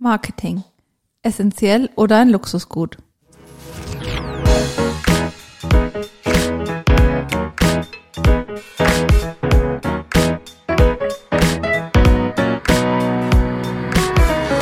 Marketing. 0.00 0.62
Essentiell 1.22 1.90
oder 1.96 2.18
ein 2.18 2.28
Luxusgut? 2.28 2.98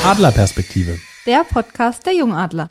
Adlerperspektive. 0.04 0.98
Der 1.26 1.44
Podcast 1.44 2.06
der 2.06 2.14
Jungadler. 2.14 2.70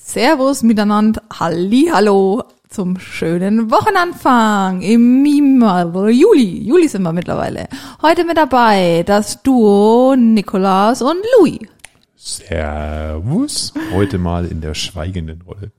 Servus 0.00 0.64
miteinander. 0.64 1.22
Halli, 1.38 1.90
hallo 1.92 2.42
zum 2.78 2.96
schönen 3.00 3.72
Wochenanfang 3.72 4.82
im 4.82 5.24
Juli. 5.24 6.62
Juli 6.62 6.86
sind 6.86 7.02
wir 7.02 7.12
mittlerweile. 7.12 7.66
Heute 8.02 8.24
mit 8.24 8.36
dabei 8.36 9.02
das 9.04 9.42
Duo 9.42 10.14
Nikolas 10.14 11.02
und 11.02 11.16
Louis. 11.40 11.58
Servus. 12.14 13.74
Heute 13.92 14.18
mal 14.18 14.44
in 14.46 14.60
der 14.60 14.74
schweigenden 14.74 15.42
Rolle. 15.42 15.72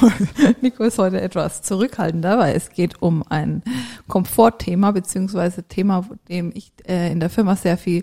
Nico 0.62 0.82
ist 0.82 0.98
heute 0.98 1.20
etwas 1.20 1.62
zurückhaltender, 1.62 2.38
weil 2.38 2.56
es 2.56 2.70
geht 2.70 3.00
um 3.00 3.22
ein 3.28 3.62
Komfortthema, 4.08 4.90
beziehungsweise 4.90 5.62
Thema, 5.62 6.08
dem 6.28 6.50
ich 6.52 6.72
äh, 6.88 7.12
in 7.12 7.20
der 7.20 7.30
Firma 7.30 7.54
sehr 7.54 7.78
viel 7.78 8.02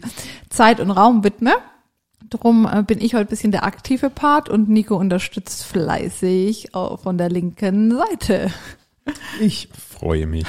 Zeit 0.49 0.79
und 0.79 0.91
Raum 0.91 1.25
widme. 1.25 1.55
Drum 2.33 2.67
äh, 2.71 2.81
bin 2.81 2.99
ich 2.99 3.13
heute 3.13 3.29
bisschen 3.29 3.51
der 3.51 3.63
aktive 3.63 4.09
Part 4.09 4.49
und 4.49 4.67
Nico 4.67 4.95
unterstützt 4.95 5.65
fleißig 5.65 6.69
von 6.73 7.17
der 7.17 7.29
linken 7.29 7.95
Seite. 7.95 8.51
Ich 9.39 9.69
freue 9.99 10.25
mich. 10.25 10.45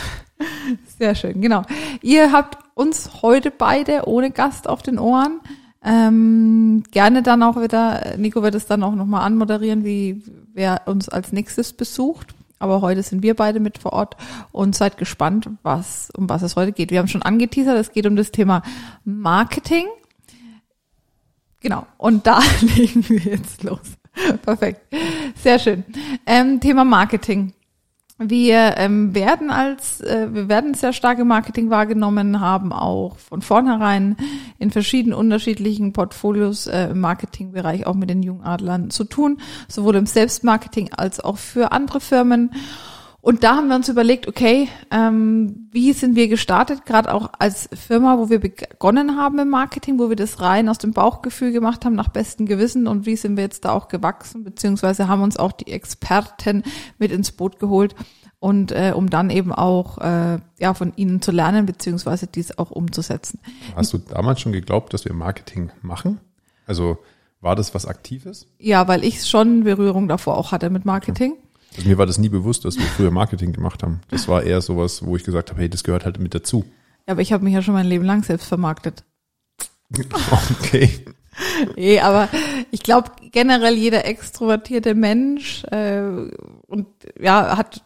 Sehr 0.99 1.15
schön, 1.15 1.43
genau. 1.43 1.63
Ihr 2.01 2.33
habt 2.33 2.59
uns 2.75 3.23
heute 3.23 3.51
beide 3.51 4.09
ohne 4.09 4.31
Gast 4.31 4.69
auf 4.69 4.83
den 4.83 4.99
Ohren. 4.99 5.41
Ähm, 5.85 6.85
gerne 6.91 7.23
dann 7.23 7.43
auch 7.43 7.61
wieder, 7.61 8.17
Nico 8.17 8.43
wird 8.43 8.55
es 8.55 8.67
dann 8.67 8.83
auch 8.83 8.95
nochmal 8.95 9.27
anmoderieren, 9.27 9.85
wie 9.85 10.23
wer 10.55 10.83
uns 10.87 11.11
als 11.11 11.33
nächstes 11.33 11.75
besucht. 11.75 12.35
Aber 12.59 12.81
heute 12.81 13.03
sind 13.03 13.23
wir 13.23 13.35
beide 13.35 13.61
mit 13.61 13.77
vor 13.77 13.93
Ort 13.93 14.17
und 14.51 14.75
seid 14.75 14.97
gespannt, 14.97 15.51
was, 15.63 16.11
um 16.17 16.31
was 16.31 16.41
es 16.41 16.57
heute 16.57 16.73
geht. 16.73 16.91
Wir 16.91 17.01
haben 17.01 17.09
schon 17.09 17.23
angeteasert, 17.23 17.77
es 17.77 17.93
geht 17.93 18.07
um 18.07 18.17
das 18.17 18.31
Thema 18.31 18.63
Marketing. 19.05 19.85
Genau. 21.65 21.87
Und 21.97 22.27
da 22.27 22.41
legen 22.61 23.09
wir 23.09 23.21
jetzt 23.21 23.63
los. 23.63 23.81
Perfekt. 24.43 24.83
Sehr 25.43 25.59
schön. 25.59 25.83
Ähm, 26.27 26.61
Thema 26.61 26.85
Marketing. 26.85 27.55
Wir 28.19 28.75
ähm, 28.77 29.15
werden 29.15 29.51
als, 29.51 30.03
äh, 30.03 30.29
wir 30.31 30.49
werden 30.49 30.75
sehr 30.75 30.93
stark 30.93 31.19
im 31.19 31.27
Marketing 31.27 31.71
wahrgenommen, 31.71 32.39
haben 32.39 32.73
auch 32.73 33.17
von 33.17 33.41
vornherein 33.41 34.17
in 34.59 34.71
verschiedenen 34.71 35.19
unterschiedlichen 35.19 35.95
Portfolios 35.95 36.67
äh, 36.67 36.91
im 36.91 37.01
Marketingbereich 37.01 37.87
auch 37.87 37.95
mit 37.95 38.11
den 38.11 38.23
Jungadlern 38.23 38.91
zu 38.91 39.05
tun, 39.05 39.39
sowohl 39.67 39.97
im 39.97 40.07
Selbstmarketing 40.07 40.93
als 40.93 41.19
auch 41.19 41.39
für 41.39 41.73
andere 41.73 42.01
Firmen. 42.01 42.51
Und 43.25 43.43
da 43.43 43.57
haben 43.57 43.69
wir 43.69 43.77
uns 43.77 43.89
überlegt, 43.89 44.29
okay, 44.29 44.69
ähm, 44.91 45.71
wie 45.73 45.95
sind 45.95 46.15
wir 46.15 46.29
gestartet, 46.29 46.85
gerade 46.85 47.11
auch 47.15 47.31
als 47.39 47.71
Firma, 47.73 48.19
wo 48.19 48.29
wir 48.29 48.39
begonnen 48.39 49.17
haben 49.17 49.39
im 49.39 49.49
Marketing, 49.49 49.99
wo 49.99 50.11
wir 50.11 50.17
das 50.17 50.43
rein 50.43 50.69
aus 50.69 50.77
dem 50.77 50.93
Bauchgefühl 50.93 51.51
gemacht 51.51 51.87
haben, 51.87 51.95
nach 51.95 52.09
bestem 52.09 52.45
Gewissen 52.45 52.87
und 52.87 53.07
wie 53.07 53.17
sind 53.17 53.39
wir 53.39 53.45
jetzt 53.45 53.65
da 53.65 53.73
auch 53.73 53.89
gewachsen, 53.89 54.45
beziehungsweise 54.45 55.09
haben 55.09 55.23
uns 55.23 55.39
auch 55.39 55.53
die 55.53 55.73
Experten 55.73 56.65
mit 56.99 57.13
ins 57.13 57.33
Boot 57.33 57.59
geholt 57.59 57.95
und 58.41 58.73
äh, 58.73 58.93
um 58.95 59.09
dann 59.09 59.31
eben 59.31 59.55
auch 59.55 59.97
äh, 59.97 60.39
ja 60.59 60.75
von 60.75 60.93
ihnen 60.97 61.23
zu 61.23 61.33
lernen, 61.33 61.65
beziehungsweise 61.65 62.27
dies 62.27 62.59
auch 62.59 62.71
umzusetzen. 62.71 63.41
Hast 63.75 63.95
du 63.95 63.99
damals 63.99 64.43
schon 64.43 64.53
geglaubt, 64.53 64.93
dass 64.93 65.07
wir 65.07 65.15
Marketing 65.15 65.71
machen? 65.81 66.21
Also 66.67 66.99
war 67.41 67.57
das 67.57 67.75
was 67.75 67.87
Aktives? 67.87 68.49
Ja, 68.59 68.87
weil 68.87 69.03
ich 69.03 69.27
schon 69.27 69.65
Berührung 69.65 70.09
davor 70.09 70.37
auch 70.37 70.53
hatte 70.53 70.69
mit 70.69 70.85
Marketing. 70.85 71.33
Okay. 71.33 71.44
Also 71.77 71.89
mir 71.89 71.99
war 71.99 72.07
das 72.07 72.19
nie 72.19 72.29
bewusst, 72.29 72.65
dass 72.65 72.77
wir 72.77 72.85
früher 72.85 73.11
Marketing 73.11 73.53
gemacht 73.53 73.83
haben. 73.83 74.01
Das 74.09 74.29
war 74.29 74.43
eher 74.43 74.61
sowas, 74.61 75.05
wo 75.05 75.17
ich 75.17 75.25
gesagt 75.25 75.51
habe, 75.51 75.61
hey, 75.61 75.69
das 75.69 75.85
gehört 75.85 76.05
halt 76.05 76.19
mit 76.19 76.35
dazu. 76.35 76.65
Ja, 77.07 77.13
aber 77.13 77.23
ich 77.23 77.33
habe 77.33 77.45
mich 77.45 77.55
ja 77.55 77.63
schon 77.63 77.75
mein 77.75 77.87
Leben 77.87 78.05
lang 78.05 78.23
selbst 78.23 78.47
vermarktet. 78.47 79.05
Okay. 80.61 80.91
nee, 81.77 82.01
aber 82.01 82.29
ich 82.71 82.83
glaube 82.83 83.11
generell 83.33 83.75
jeder 83.75 84.05
extrovertierte 84.07 84.95
Mensch 84.95 85.65
äh, 85.65 86.01
und 86.67 86.87
ja 87.21 87.57
hat 87.57 87.83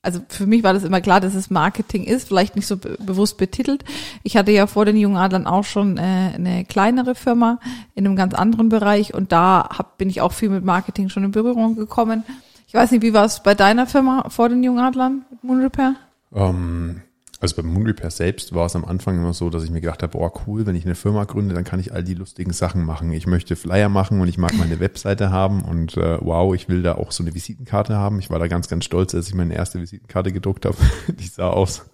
also 0.00 0.20
für 0.28 0.46
mich 0.46 0.62
war 0.62 0.72
das 0.72 0.84
immer 0.84 1.00
klar, 1.00 1.20
dass 1.20 1.34
es 1.34 1.50
Marketing 1.50 2.04
ist, 2.04 2.28
vielleicht 2.28 2.56
nicht 2.56 2.66
so 2.66 2.76
be 2.76 2.96
bewusst 3.00 3.36
betitelt. 3.36 3.84
Ich 4.22 4.36
hatte 4.36 4.52
ja 4.52 4.66
vor 4.66 4.84
den 4.84 4.96
jungen 4.96 5.16
Adlern 5.16 5.46
auch 5.46 5.64
schon 5.64 5.98
äh, 5.98 6.32
eine 6.34 6.64
kleinere 6.64 7.14
Firma 7.14 7.58
in 7.94 8.06
einem 8.06 8.16
ganz 8.16 8.34
anderen 8.34 8.68
Bereich 8.68 9.12
und 9.12 9.32
da 9.32 9.68
hab, 9.76 9.98
bin 9.98 10.08
ich 10.08 10.20
auch 10.20 10.32
viel 10.32 10.48
mit 10.48 10.64
Marketing 10.64 11.08
schon 11.08 11.24
in 11.24 11.32
Berührung 11.32 11.74
gekommen. 11.74 12.24
Ich 12.68 12.74
weiß 12.74 12.90
nicht, 12.90 13.02
wie 13.02 13.14
war 13.14 13.24
es 13.24 13.42
bei 13.42 13.54
deiner 13.54 13.86
Firma 13.86 14.28
vor 14.28 14.50
den 14.50 14.62
Jungadlern 14.62 15.24
mit 15.30 15.42
Moon 15.42 15.62
Repair? 15.62 15.94
Um, 16.30 16.40
ähm, 16.40 17.02
also 17.40 17.56
beim 17.56 17.72
Moon 17.72 17.86
Repair 17.86 18.10
selbst 18.10 18.54
war 18.54 18.66
es 18.66 18.76
am 18.76 18.84
Anfang 18.84 19.16
immer 19.16 19.32
so, 19.32 19.48
dass 19.48 19.64
ich 19.64 19.70
mir 19.70 19.80
gedacht 19.80 20.02
habe, 20.02 20.18
boah, 20.18 20.30
cool, 20.46 20.66
wenn 20.66 20.76
ich 20.76 20.84
eine 20.84 20.94
Firma 20.94 21.24
gründe, 21.24 21.54
dann 21.54 21.64
kann 21.64 21.80
ich 21.80 21.94
all 21.94 22.04
die 22.04 22.12
lustigen 22.12 22.52
Sachen 22.52 22.84
machen. 22.84 23.10
Ich 23.12 23.26
möchte 23.26 23.56
Flyer 23.56 23.88
machen 23.88 24.20
und 24.20 24.28
ich 24.28 24.36
mag 24.36 24.52
meine 24.58 24.80
Webseite 24.80 25.30
haben 25.30 25.62
und 25.62 25.96
äh, 25.96 26.18
wow, 26.20 26.54
ich 26.54 26.68
will 26.68 26.82
da 26.82 26.96
auch 26.96 27.10
so 27.10 27.22
eine 27.22 27.34
Visitenkarte 27.34 27.96
haben. 27.96 28.18
Ich 28.18 28.28
war 28.28 28.38
da 28.38 28.48
ganz, 28.48 28.68
ganz 28.68 28.84
stolz, 28.84 29.14
als 29.14 29.28
ich 29.28 29.34
meine 29.34 29.54
erste 29.54 29.80
Visitenkarte 29.80 30.30
gedruckt 30.30 30.66
habe. 30.66 30.76
die 31.08 31.26
sah 31.26 31.48
aus. 31.48 31.88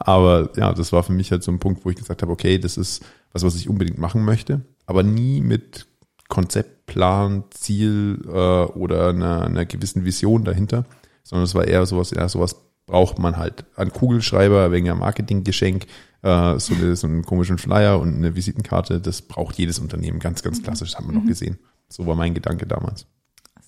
Aber 0.00 0.50
ja, 0.56 0.72
das 0.72 0.92
war 0.92 1.04
für 1.04 1.12
mich 1.12 1.30
halt 1.30 1.44
so 1.44 1.52
ein 1.52 1.60
Punkt, 1.60 1.84
wo 1.84 1.90
ich 1.90 1.96
gesagt 1.96 2.22
habe, 2.22 2.32
okay, 2.32 2.58
das 2.58 2.76
ist 2.76 3.04
was, 3.32 3.44
was 3.44 3.54
ich 3.54 3.68
unbedingt 3.68 3.98
machen 3.98 4.24
möchte, 4.24 4.62
aber 4.86 5.04
nie 5.04 5.40
mit 5.40 5.86
Konzept, 6.28 6.86
Plan, 6.86 7.44
Ziel 7.50 8.20
äh, 8.26 8.30
oder 8.30 9.08
einer, 9.08 9.42
einer 9.42 9.66
gewissen 9.66 10.04
Vision 10.04 10.44
dahinter, 10.44 10.84
sondern 11.22 11.44
es 11.44 11.54
war 11.54 11.66
eher 11.66 11.86
sowas, 11.86 12.10
ja, 12.10 12.28
sowas 12.28 12.56
braucht 12.86 13.18
man 13.18 13.36
halt. 13.36 13.64
Ein 13.76 13.92
Kugelschreiber 13.92 14.70
wegen 14.70 14.90
einem 14.90 15.00
Marketinggeschenk, 15.00 15.86
äh, 16.22 16.58
so, 16.58 16.74
eine, 16.74 16.96
so 16.96 17.06
einen 17.06 17.22
komischen 17.22 17.58
Flyer 17.58 17.98
und 18.00 18.14
eine 18.14 18.34
Visitenkarte, 18.34 19.00
das 19.00 19.22
braucht 19.22 19.58
jedes 19.58 19.78
Unternehmen. 19.78 20.18
Ganz, 20.18 20.42
ganz 20.42 20.58
mhm. 20.58 20.64
klassisch, 20.64 20.92
das 20.92 20.98
haben 20.98 21.08
wir 21.08 21.14
noch 21.14 21.24
mhm. 21.24 21.28
gesehen. 21.28 21.58
So 21.88 22.06
war 22.06 22.16
mein 22.16 22.34
Gedanke 22.34 22.66
damals. 22.66 23.06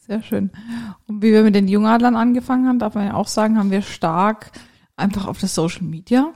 Sehr 0.06 0.22
schön. 0.22 0.50
Und 1.06 1.22
wie 1.22 1.32
wir 1.32 1.42
mit 1.42 1.54
den 1.54 1.68
Jungadlern 1.68 2.14
angefangen 2.14 2.68
haben, 2.68 2.78
darf 2.78 2.94
man 2.94 3.06
ja 3.06 3.14
auch 3.14 3.28
sagen, 3.28 3.58
haben 3.58 3.70
wir 3.70 3.82
stark 3.82 4.52
einfach 4.96 5.26
auf 5.26 5.38
das 5.40 5.54
Social 5.54 5.82
Media 5.82 6.32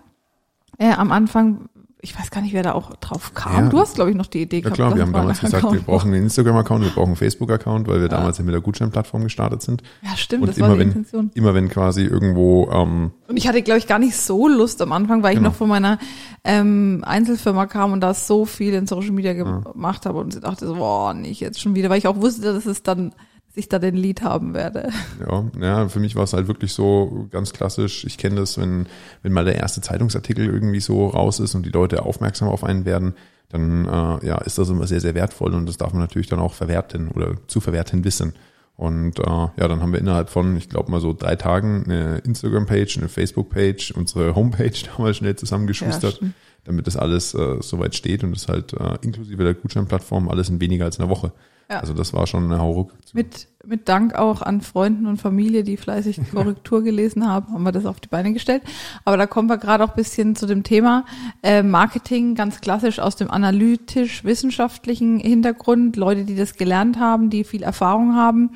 äh, 0.79 0.93
am 0.93 1.13
Anfang 1.13 1.69
ich 2.03 2.19
weiß 2.19 2.31
gar 2.31 2.41
nicht, 2.41 2.55
wer 2.55 2.63
da 2.63 2.73
auch 2.73 2.97
drauf 2.97 3.35
kam. 3.35 3.65
Ja. 3.65 3.71
Du 3.71 3.79
hast, 3.79 3.95
glaube 3.95 4.11
ich, 4.11 4.17
noch 4.17 4.27
die 4.27 4.43
Idee 4.43 4.61
gehabt. 4.61 4.79
Ja 4.79 4.87
klar, 4.87 4.97
wir 4.97 5.03
haben 5.03 5.13
damals 5.13 5.41
gesagt, 5.41 5.65
Account 5.65 5.81
wir 5.81 5.83
brauchen 5.83 6.13
einen 6.13 6.23
Instagram-Account, 6.25 6.85
wir 6.85 6.91
brauchen 6.91 7.09
einen 7.09 7.17
Facebook-Account, 7.17 7.89
weil 7.89 7.97
wir 7.97 8.03
ja. 8.03 8.09
damals 8.09 8.39
ja 8.39 8.45
mit 8.45 8.55
der 8.55 8.61
Gutscheinplattform 8.61 9.25
gestartet 9.25 9.63
sind. 9.63 9.83
Ja, 10.03 10.17
stimmt, 10.17 10.43
und 10.43 10.49
das 10.49 10.59
immer 10.59 10.69
war 10.69 10.75
die 10.75 10.81
wenn, 10.81 10.89
Intention. 10.89 11.31
Immer 11.35 11.55
wenn 11.55 11.69
quasi 11.69 12.03
irgendwo... 12.05 12.71
Ähm, 12.71 13.11
und 13.29 13.37
ich 13.37 13.47
hatte, 13.47 13.63
glaube 13.63 13.79
ich, 13.79 13.87
gar 13.87 13.99
nicht 13.99 14.17
so 14.17 14.49
Lust 14.49 14.81
am 14.83 14.93
Anfang, 14.93 15.23
weil 15.23 15.35
genau. 15.35 15.49
ich 15.49 15.53
noch 15.53 15.59
von 15.59 15.69
meiner 15.69 15.99
ähm, 16.45 17.03
Einzelfirma 17.07 17.67
kam 17.67 17.93
und 17.93 18.01
da 18.01 18.15
so 18.15 18.45
viel 18.45 18.73
in 18.75 18.87
Social 18.87 19.13
Media 19.13 19.35
gemacht 19.35 20.07
habe 20.07 20.19
und 20.19 20.43
dachte 20.43 20.67
so, 20.67 20.77
boah, 20.77 21.13
nicht 21.13 21.41
jetzt 21.41 21.61
schon 21.61 21.75
wieder, 21.75 21.91
weil 21.91 21.99
ich 21.99 22.07
auch 22.07 22.17
wusste, 22.17 22.43
dass 22.53 22.67
es 22.67 22.83
dann 22.83 23.13
ich 23.55 23.69
da 23.69 23.79
den 23.79 23.97
Lied 23.97 24.23
haben 24.23 24.55
werde. 24.55 24.91
Ja, 25.21 25.45
ja, 25.61 25.89
für 25.89 26.01
mich 26.01 26.15
war 26.17 26.25
es 26.25 26.33
halt 26.33 26.49
wirklich 26.49 26.73
so 26.73 27.29
ganz 27.31 27.53
klassisch. 27.53 28.05
Ich 28.05 28.17
kenne 28.19 28.37
das, 28.37 28.59
wenn, 28.59 28.87
wenn 29.23 29.33
mal 29.33 29.45
der 29.45 29.57
erste 29.57 29.81
Zeitungsartikel 29.81 30.47
irgendwie 30.47 30.81
so 30.81 31.09
raus 31.09 31.41
ist 31.41 31.55
und 31.55 31.67
die 31.67 31.71
Leute 31.71 32.05
aufmerksam 32.05 32.49
auf 32.49 32.65
einen 32.65 32.85
werden, 32.85 33.15
dann 33.49 33.87
äh, 33.87 34.27
ja, 34.27 34.39
ist 34.39 34.59
das 34.59 34.69
immer 34.69 34.87
sehr, 34.87 35.01
sehr 35.01 35.15
wertvoll 35.15 35.55
und 35.55 35.67
das 35.67 35.77
darf 35.77 35.93
man 35.93 36.03
natürlich 36.03 36.29
dann 36.29 36.39
auch 36.39 36.55
verwerten 36.55 37.09
oder 37.09 37.35
zu 37.49 37.61
verwerten 37.61 38.05
wissen. 38.05 38.35
Und 38.77 39.19
äh, 39.19 39.23
ja, 39.23 39.69
dann 39.69 39.83
haben 39.83 39.93
wir 39.93 39.99
innerhalb 39.99 40.31
von, 40.31 40.57
ich 40.57 40.71
glaube 40.71 40.91
mal 40.91 41.01
so 41.01 41.13
drei 41.13 41.37
Tagen 41.37 41.85
eine 41.85 42.19
Instagram-Page, 42.19 42.99
eine 42.99 43.09
Facebook-Page, 43.09 43.91
unsere 43.91 44.35
Homepage 44.35 44.73
damals 44.97 45.19
schnell 45.19 45.37
zusammengeschustert, 45.37 46.23
ja, 46.23 46.29
damit 46.65 46.87
das 46.87 46.97
alles 46.97 47.35
äh, 47.35 47.57
soweit 47.61 47.95
steht 47.95 48.25
und 48.25 48.33
das 48.33 48.49
halt 48.49 48.73
äh, 48.73 48.97
inklusive 49.03 49.43
der 49.45 49.55
Gutscheinplattform 49.55 50.29
alles 50.29 50.49
in 50.49 50.61
weniger 50.61 50.85
als 50.87 50.99
einer 50.99 51.11
Woche. 51.11 51.33
Ja. 51.71 51.79
Also 51.79 51.95
das 51.95 52.13
war 52.13 52.27
schon 52.27 52.47
eine 52.47 52.59
Hauruck. 52.59 52.93
Mit, 53.13 53.47
mit 53.65 53.89
Dank 53.89 54.17
auch 54.17 54.43
an 54.43 54.61
Freunden 54.61 55.07
und 55.07 55.19
Familie, 55.19 55.63
die 55.63 55.77
fleißig 55.77 56.17
die 56.17 56.31
Korrektur 56.31 56.83
gelesen 56.83 57.29
haben, 57.29 57.53
haben 57.53 57.63
wir 57.63 57.71
das 57.71 57.87
auf 57.87 58.01
die 58.01 58.09
Beine 58.09 58.33
gestellt. 58.33 58.63
Aber 59.05 59.17
da 59.17 59.29
kommen 59.29 59.49
wir 59.49 59.57
gerade 59.57 59.85
auch 59.85 59.95
bisschen 59.95 60.35
zu 60.35 60.47
dem 60.47 60.65
Thema 60.65 61.05
äh, 61.45 61.63
Marketing, 61.63 62.35
ganz 62.35 62.61
klassisch 62.61 62.99
aus 62.99 63.15
dem 63.15 63.31
analytisch-wissenschaftlichen 63.31 65.21
Hintergrund. 65.21 65.95
Leute, 65.95 66.25
die 66.25 66.35
das 66.35 66.55
gelernt 66.55 66.99
haben, 66.99 67.31
die 67.31 67.45
viel 67.45 67.63
Erfahrung 67.63 68.17
haben, 68.17 68.51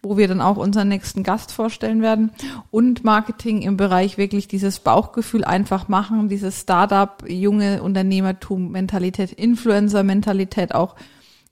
wo 0.00 0.16
wir 0.16 0.28
dann 0.28 0.40
auch 0.40 0.56
unseren 0.56 0.86
nächsten 0.86 1.24
Gast 1.24 1.50
vorstellen 1.50 2.02
werden. 2.02 2.30
Und 2.70 3.02
Marketing 3.02 3.62
im 3.62 3.76
Bereich 3.76 4.16
wirklich 4.16 4.46
dieses 4.46 4.78
Bauchgefühl 4.78 5.44
einfach 5.44 5.88
machen, 5.88 6.28
dieses 6.28 6.60
Startup, 6.60 7.24
junge 7.28 7.82
Unternehmertum-Mentalität, 7.82 9.32
Influencer-Mentalität 9.32 10.72
auch 10.72 10.94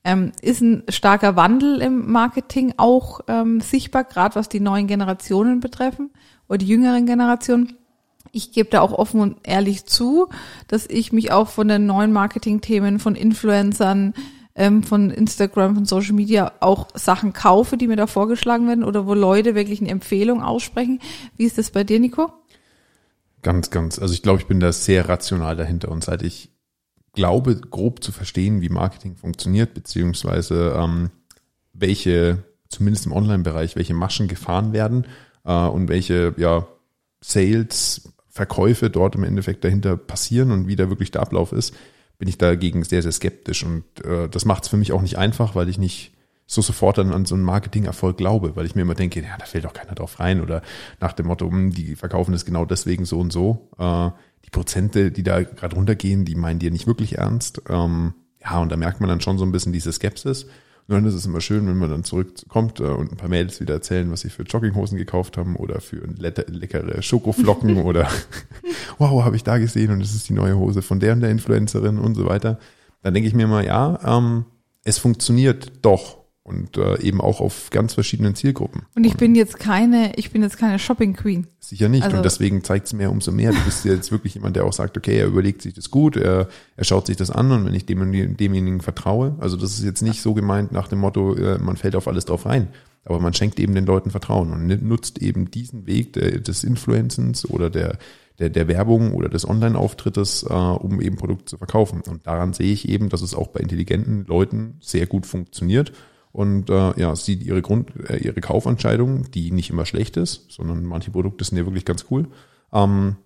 ähm, 0.05 0.33
ist 0.41 0.61
ein 0.61 0.85
starker 0.89 1.37
Wandel 1.37 1.81
im 1.81 2.11
Marketing 2.11 2.75
auch 2.77 3.21
ähm, 3.29 3.61
sichtbar, 3.61 4.05
gerade 4.05 4.37
was 4.37 4.49
die 4.49 4.61
neuen 4.61 4.87
Generationen 4.87 5.61
betreffen 5.61 6.11
oder 6.49 6.59
die 6.59 6.69
jüngeren 6.69 7.07
Generationen. 7.07 7.77
ich 8.33 8.53
gebe 8.53 8.71
da 8.71 8.81
auch 8.81 8.93
offen 8.93 9.21
und 9.21 9.37
ehrlich 9.43 9.87
zu, 9.87 10.29
dass 10.69 10.87
ich 10.87 11.13
mich 11.13 11.33
auch 11.33 11.49
von 11.49 11.69
den 11.69 11.87
neuen 11.87 12.13
Marketing-Themen, 12.13 12.99
von 12.99 13.15
Influencern, 13.15 14.15
ähm, 14.55 14.83
von 14.83 15.11
Instagram, 15.11 15.77
von 15.77 15.85
Social 15.87 16.15
Media 16.15 16.53
auch 16.61 16.89
Sachen 16.95 17.33
kaufe, 17.33 17.77
die 17.77 17.87
mir 17.87 17.97
da 17.97 18.07
vorgeschlagen 18.07 18.67
werden 18.67 18.85
oder 18.85 19.07
wo 19.07 19.15
Leute 19.15 19.55
wirklich 19.55 19.81
eine 19.81 19.91
Empfehlung 19.91 20.43
aussprechen. 20.43 21.01
Wie 21.37 21.45
ist 21.45 21.59
das 21.59 21.71
bei 21.71 21.85
dir, 21.85 22.01
Nico? 22.01 22.33
Ganz, 23.43 23.71
ganz. 23.71 23.99
Also 23.99 24.15
ich 24.15 24.23
glaube, 24.23 24.41
ich 24.41 24.47
bin 24.47 24.59
da 24.59 24.73
sehr 24.73 25.09
rational 25.09 25.57
dahinter 25.57 25.91
und 25.91 26.05
seit 26.05 26.23
ich 26.23 26.51
glaube, 27.19 27.57
grob 27.57 28.03
zu 28.03 28.13
verstehen, 28.13 28.63
wie 28.63 28.69
Marketing 28.69 29.17
funktioniert, 29.17 29.75
beziehungsweise 29.75 30.75
ähm, 30.79 31.11
welche, 31.73 32.45
zumindest 32.69 33.07
im 33.07 33.13
Online-Bereich, 33.13 33.75
welche 33.75 33.93
Maschen 33.93 34.29
gefahren 34.29 34.73
werden 34.73 35.05
äh, 35.45 35.53
und 35.53 35.89
welche 35.89 36.33
ja, 36.37 36.69
Sales, 37.21 38.13
Verkäufe 38.29 38.89
dort 38.89 39.17
im 39.17 39.25
Endeffekt 39.25 39.65
dahinter 39.65 39.97
passieren 39.97 40.53
und 40.53 40.69
wie 40.69 40.77
da 40.77 40.89
wirklich 40.89 41.11
der 41.11 41.23
Ablauf 41.23 41.53
ist, 41.53 41.75
bin 42.19 42.29
ich 42.29 42.39
dagegen 42.39 42.85
sehr, 42.85 43.03
sehr 43.03 43.11
skeptisch. 43.11 43.65
Und 43.65 43.85
äh, 44.05 44.29
das 44.29 44.45
macht 44.45 44.63
es 44.63 44.69
für 44.69 44.77
mich 44.77 44.93
auch 44.93 45.03
nicht 45.03 45.19
einfach, 45.19 45.57
weil 45.57 45.69
ich 45.69 45.77
nicht 45.79 46.13
so 46.47 46.63
sofort 46.63 46.99
dann 46.99 47.13
an 47.13 47.27
so 47.27 47.35
einen 47.35 47.45
Marketingerfolg 47.45 48.17
glaube, 48.17 48.55
weil 48.55 48.65
ich 48.65 48.77
mir 48.77 48.83
immer 48.83 48.95
denke, 48.95 49.21
ja, 49.21 49.37
da 49.39 49.45
fällt 49.45 49.65
doch 49.65 49.73
keiner 49.73 49.95
drauf 49.97 50.21
rein 50.21 50.41
oder 50.41 50.63
nach 51.01 51.13
dem 51.13 51.27
Motto, 51.27 51.51
hm, 51.51 51.73
die 51.75 51.97
verkaufen 51.97 52.33
es 52.33 52.45
genau 52.45 52.65
deswegen 52.65 53.05
so 53.05 53.19
und 53.19 53.33
so. 53.33 53.69
Äh, 53.77 54.11
die 54.49 54.51
Prozente, 54.51 55.11
die 55.11 55.23
da 55.23 55.43
gerade 55.43 55.77
runtergehen, 55.77 56.25
die 56.25 56.35
meinen 56.35 56.59
dir 56.59 56.71
nicht 56.71 56.87
wirklich 56.87 57.19
ernst. 57.19 57.61
Ähm, 57.69 58.15
ja, 58.43 58.59
und 58.61 58.73
da 58.73 58.79
merkt 58.79 59.01
man 59.01 59.11
dann 59.11 59.21
schon 59.21 59.37
so 59.37 59.45
ein 59.45 59.53
bisschen 59.53 59.75
diese 59.75 59.93
Skepsis. 59.93 60.45
Und 60.45 60.95
dann 60.95 61.05
ist 61.05 61.13
es 61.13 61.27
immer 61.27 61.43
schön, 61.43 61.67
wenn 61.69 61.77
man 61.77 61.91
dann 61.91 62.03
zurückkommt 62.03 62.81
äh, 62.81 62.85
und 62.85 63.13
ein 63.13 63.19
paar 63.19 63.29
Mails 63.29 63.61
wieder 63.61 63.75
erzählen, 63.75 64.11
was 64.11 64.23
sie 64.23 64.31
für 64.31 64.45
Jogginghosen 64.45 64.97
gekauft 64.97 65.37
haben 65.37 65.55
oder 65.57 65.83
für 65.83 66.03
leckere 66.07 67.03
Schokoflocken 67.03 67.77
oder 67.83 68.09
wow, 68.99 69.23
habe 69.23 69.37
ich 69.37 69.45
da 69.45 69.59
gesehen 69.59 69.93
und 69.93 70.01
es 70.01 70.15
ist 70.15 70.31
die 70.31 70.35
neue 70.35 70.57
Hose 70.57 70.81
von 70.81 70.99
der 70.99 71.13
und 71.13 71.21
der 71.21 71.31
Influencerin 71.31 71.99
und 71.99 72.15
so 72.15 72.25
weiter. 72.25 72.59
Dann 73.03 73.13
denke 73.13 73.29
ich 73.29 73.35
mir 73.35 73.47
mal, 73.47 73.67
ja, 73.67 73.99
ähm, 74.03 74.47
es 74.83 74.97
funktioniert 74.97 75.73
doch 75.83 76.25
und 76.49 76.79
äh, 76.79 77.01
eben 77.03 77.21
auch 77.21 77.41
auf 77.41 77.69
ganz 77.71 77.95
verschiedenen 77.95 78.35
Zielgruppen. 78.35 78.83
Und 78.95 79.05
ich 79.05 79.17
bin 79.17 79.35
jetzt 79.35 79.59
keine, 79.59 80.13
ich 80.17 80.31
bin 80.31 80.43
jetzt 80.43 80.57
keine 80.57 80.79
Shopping 80.79 81.15
Queen. 81.15 81.47
Sicher 81.61 81.89
nicht. 81.89 82.05
Also, 82.05 82.17
und 82.17 82.25
deswegen 82.25 82.65
zeigt 82.65 82.87
es 82.87 82.95
mir 82.95 83.11
umso 83.11 83.33
mehr. 83.33 83.53
Du 83.53 83.61
bist 83.65 83.85
jetzt 83.85 84.11
wirklich 84.11 84.35
jemand, 84.35 84.57
der 84.57 84.65
auch 84.65 84.73
sagt, 84.73 84.97
okay, 84.97 85.19
er 85.19 85.27
überlegt 85.27 85.61
sich 85.61 85.75
das 85.75 85.91
gut, 85.91 86.17
er, 86.17 86.49
er 86.77 86.85
schaut 86.85 87.07
sich 87.07 87.17
das 87.17 87.31
an 87.31 87.53
und 87.53 87.67
wenn 87.67 87.75
ich 87.75 87.85
dem, 87.85 88.37
demjenigen 88.37 88.81
vertraue, 88.81 89.37
also 89.39 89.57
das 89.57 89.73
ist 89.73 89.85
jetzt 89.85 90.03
nicht 90.03 90.23
so 90.23 90.33
gemeint 90.33 90.73
nach 90.73 90.89
dem 90.89 91.01
Motto, 91.01 91.35
äh, 91.35 91.59
man 91.59 91.77
fällt 91.77 91.95
auf 91.95 92.09
alles 92.09 92.25
drauf 92.25 92.47
rein. 92.47 92.69
Aber 93.05 93.21
man 93.21 93.33
schenkt 93.35 93.59
eben 93.61 93.75
den 93.75 93.87
Leuten 93.87 94.11
Vertrauen 94.11 94.53
und 94.53 94.83
nutzt 94.83 95.19
eben 95.21 95.51
diesen 95.51 95.87
Weg 95.87 96.15
der, 96.15 96.41
des 96.41 96.65
Influencens 96.65 97.49
oder 97.49 97.71
der, 97.71 97.99
der, 98.39 98.51
der 98.51 98.69
Werbung 98.69 99.13
oder 99.13 99.29
des 99.29 99.49
Online-Auftrittes, 99.49 100.45
äh, 100.49 100.53
um 100.53 101.01
eben 101.01 101.17
Produkte 101.17 101.45
zu 101.47 101.59
verkaufen. 101.59 102.03
Und 102.07 102.27
daran 102.27 102.53
sehe 102.53 102.73
ich 102.73 102.89
eben, 102.89 103.09
dass 103.09 103.23
es 103.23 103.35
auch 103.35 103.49
bei 103.49 103.61
intelligenten 103.61 104.25
Leuten 104.27 104.77
sehr 104.81 105.07
gut 105.07 105.27
funktioniert 105.27 105.93
und 106.33 106.71
äh, 106.71 107.01
ja, 107.01 107.17
sie 107.17 107.35
ihre 107.35 107.63
Grund, 107.63 107.93
äh, 108.09 108.19
ihre 108.19 108.41
Kaufentscheidung, 108.41 109.31
die 109.31 109.51
nicht 109.51 109.71
immer 109.71 109.87
schlecht 109.87 110.17
ist, 110.17 110.51
sondern 110.51 110.85
manche 110.85 111.11
Produkte 111.11 111.45
sind 111.45 111.59
ja 111.59 111.65
wirklich 111.67 111.85
ganz 111.85 112.07
cool, 112.11 112.29
ähm, 112.73 113.17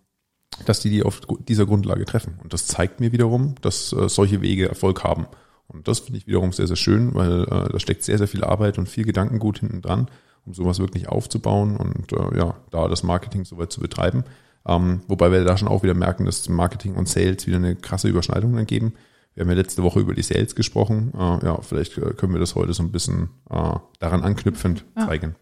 dass 0.67 0.81
die 0.81 0.91
die 0.91 1.03
auf 1.03 1.21
dieser 1.49 1.67
Grundlage 1.67 2.05
treffen. 2.05 2.39
Und 2.43 2.53
das 2.53 2.67
zeigt 2.67 3.01
mir 3.01 3.13
wiederum, 3.13 3.55
dass 3.61 3.93
äh, 3.93 4.09
solche 4.09 4.43
Wege 4.43 4.69
Erfolg 4.69 5.03
haben. 5.03 5.27
Und 5.67 5.89
das 5.89 6.01
finde 6.01 6.19
ich 6.19 6.27
wiederum 6.27 6.53
sehr, 6.53 6.67
sehr 6.67 6.77
schön, 6.77 7.15
weil 7.15 7.45
äh, 7.45 7.73
da 7.73 7.79
steckt 7.81 8.05
sehr, 8.05 8.19
sehr 8.19 8.29
viel 8.29 8.45
Arbeit 8.45 8.79
und 8.79 8.89
viel 8.89 9.05
Gedankengut 9.05 9.61
hinten 9.61 9.81
dran, 9.81 10.09
um 10.45 10.55
sowas 10.55 10.79
wirklich 10.79 11.09
aufzubauen 11.09 11.77
und 11.77 12.13
äh, 12.13 12.39
ja, 12.39 12.57
da 12.71 12.89
das 12.89 13.03
Marketing 13.03 13.45
soweit 13.45 13.73
zu 13.73 13.81
betreiben. 13.81 14.25
Ähm, 14.67 15.01
wobei 15.09 15.33
wir 15.33 15.45
da 15.45 15.57
schon 15.57 15.69
auch 15.69 15.83
wieder 15.83 15.95
merken, 15.95 16.25
dass 16.25 16.49
Marketing 16.49 16.95
und 16.95 17.09
Sales 17.09 17.47
wieder 17.47 17.57
eine 17.57 17.75
krasse 17.75 18.09
Überschneidung 18.09 18.55
dann 18.55 18.67
geben. 18.67 18.95
Wir 19.35 19.43
haben 19.43 19.51
ja 19.51 19.57
letzte 19.57 19.83
Woche 19.83 20.01
über 20.01 20.15
die 20.15 20.23
Sales 20.23 20.55
gesprochen. 20.55 21.13
Äh, 21.15 21.47
ja, 21.47 21.61
vielleicht 21.63 21.97
äh, 21.99 22.13
können 22.13 22.33
wir 22.33 22.41
das 22.41 22.55
heute 22.55 22.73
so 22.75 22.83
ein 22.83 22.93
bisschen 22.93 23.31
äh, 23.51 23.75
daran 23.99 24.23
anknüpfend 24.23 24.85
ja. 24.97 25.07
zeigen. 25.07 25.37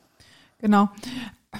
Genau. 0.58 0.90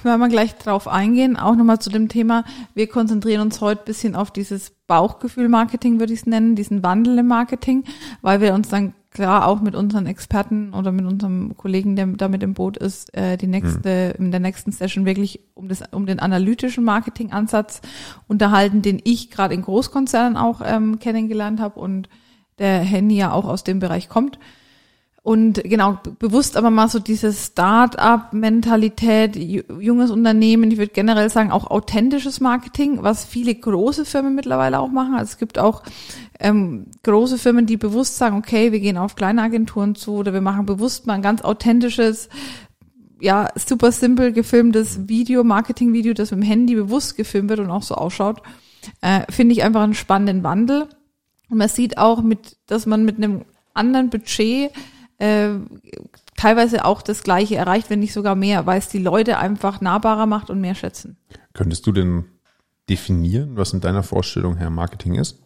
Wenn 0.03 0.19
wir 0.19 0.29
gleich 0.29 0.55
drauf 0.55 0.87
eingehen, 0.87 1.35
auch 1.35 1.55
nochmal 1.55 1.79
zu 1.79 1.89
dem 1.89 2.07
Thema, 2.07 2.45
wir 2.73 2.87
konzentrieren 2.87 3.41
uns 3.41 3.59
heute 3.59 3.83
bisschen 3.83 4.15
auf 4.15 4.31
dieses 4.31 4.71
Bauchgefühl-Marketing, 4.87 5.99
würde 5.99 6.13
ich 6.13 6.21
es 6.21 6.25
nennen, 6.25 6.55
diesen 6.55 6.81
Wandel 6.81 7.17
im 7.19 7.27
Marketing, 7.27 7.83
weil 8.21 8.39
wir 8.39 8.53
uns 8.53 8.69
dann 8.69 8.93
klar 9.11 9.45
auch 9.45 9.59
mit 9.59 9.75
unseren 9.75 10.05
Experten 10.05 10.73
oder 10.73 10.93
mit 10.93 11.05
unserem 11.05 11.57
Kollegen, 11.57 11.97
der 11.97 12.07
da 12.07 12.29
mit 12.29 12.41
im 12.41 12.53
Boot 12.53 12.77
ist, 12.77 13.13
äh, 13.13 13.35
die 13.35 13.47
nächste, 13.47 14.15
mhm. 14.17 14.25
in 14.25 14.31
der 14.31 14.39
nächsten 14.39 14.71
Session 14.71 15.05
wirklich 15.05 15.41
um 15.53 15.67
das, 15.67 15.83
um 15.91 16.05
den 16.05 16.19
analytischen 16.19 16.85
Marketingansatz 16.85 17.81
unterhalten, 18.29 18.81
den 18.81 19.01
ich 19.03 19.29
gerade 19.29 19.53
in 19.53 19.61
Großkonzernen 19.61 20.37
auch 20.37 20.61
ähm, 20.63 20.99
kennengelernt 20.99 21.59
habe 21.59 21.77
und 21.77 22.07
der 22.59 22.79
Henny 22.79 23.17
ja 23.17 23.31
auch 23.31 23.45
aus 23.45 23.63
dem 23.63 23.79
Bereich 23.79 24.09
kommt. 24.09 24.37
Und 25.23 25.63
genau, 25.63 25.99
bewusst 26.17 26.57
aber 26.57 26.71
mal 26.71 26.87
so 26.87 26.97
diese 26.97 27.31
Start-up-Mentalität, 27.31 29.35
junges 29.35 30.09
Unternehmen, 30.09 30.71
ich 30.71 30.79
würde 30.79 30.93
generell 30.93 31.29
sagen 31.29 31.51
auch 31.51 31.69
authentisches 31.69 32.39
Marketing, 32.39 33.03
was 33.03 33.23
viele 33.23 33.53
große 33.53 34.05
Firmen 34.05 34.33
mittlerweile 34.33 34.79
auch 34.79 34.89
machen. 34.89 35.13
Also 35.13 35.33
es 35.33 35.37
gibt 35.37 35.59
auch 35.59 35.83
ähm, 36.39 36.87
große 37.03 37.37
Firmen, 37.37 37.67
die 37.67 37.77
bewusst 37.77 38.17
sagen, 38.17 38.35
okay, 38.35 38.71
wir 38.71 38.79
gehen 38.79 38.97
auf 38.97 39.15
kleine 39.15 39.43
Agenturen 39.43 39.93
zu 39.93 40.15
oder 40.15 40.33
wir 40.33 40.41
machen 40.41 40.65
bewusst 40.65 41.05
mal 41.05 41.13
ein 41.13 41.21
ganz 41.21 41.43
authentisches, 41.43 42.27
ja, 43.19 43.49
super 43.55 43.91
simpel 43.91 44.33
gefilmtes 44.33 45.07
Video, 45.07 45.43
Marketing-Video, 45.43 46.15
das 46.15 46.31
mit 46.31 46.39
dem 46.39 46.47
Handy 46.47 46.73
bewusst 46.73 47.15
gefilmt 47.15 47.49
wird 47.49 47.59
und 47.59 47.69
auch 47.69 47.83
so 47.83 47.93
ausschaut. 47.93 48.41
Äh, 49.01 49.31
Finde 49.31 49.53
ich 49.53 49.61
einfach 49.61 49.81
einen 49.81 49.93
spannenden 49.93 50.43
Wandel. 50.43 50.87
Und 51.51 51.57
man 51.57 51.67
sieht 51.67 51.97
auch, 51.97 52.21
mit, 52.21 52.55
dass 52.67 52.85
man 52.85 53.03
mit 53.03 53.17
einem 53.17 53.43
anderen 53.73 54.09
Budget 54.09 54.71
äh, 55.17 55.49
teilweise 56.37 56.85
auch 56.85 57.01
das 57.01 57.23
Gleiche 57.23 57.57
erreicht, 57.57 57.89
wenn 57.89 57.99
nicht 57.99 58.13
sogar 58.13 58.35
mehr, 58.35 58.65
weil 58.65 58.79
es 58.79 58.87
die 58.87 58.99
Leute 58.99 59.37
einfach 59.37 59.81
nahbarer 59.81 60.27
macht 60.27 60.49
und 60.49 60.61
mehr 60.61 60.75
schätzen. 60.75 61.17
Könntest 61.51 61.85
du 61.85 61.91
denn 61.91 62.23
definieren, 62.89 63.57
was 63.57 63.73
in 63.73 63.81
deiner 63.81 64.01
Vorstellung 64.01 64.55
her 64.55 64.69
Marketing 64.69 65.15
ist? 65.15 65.39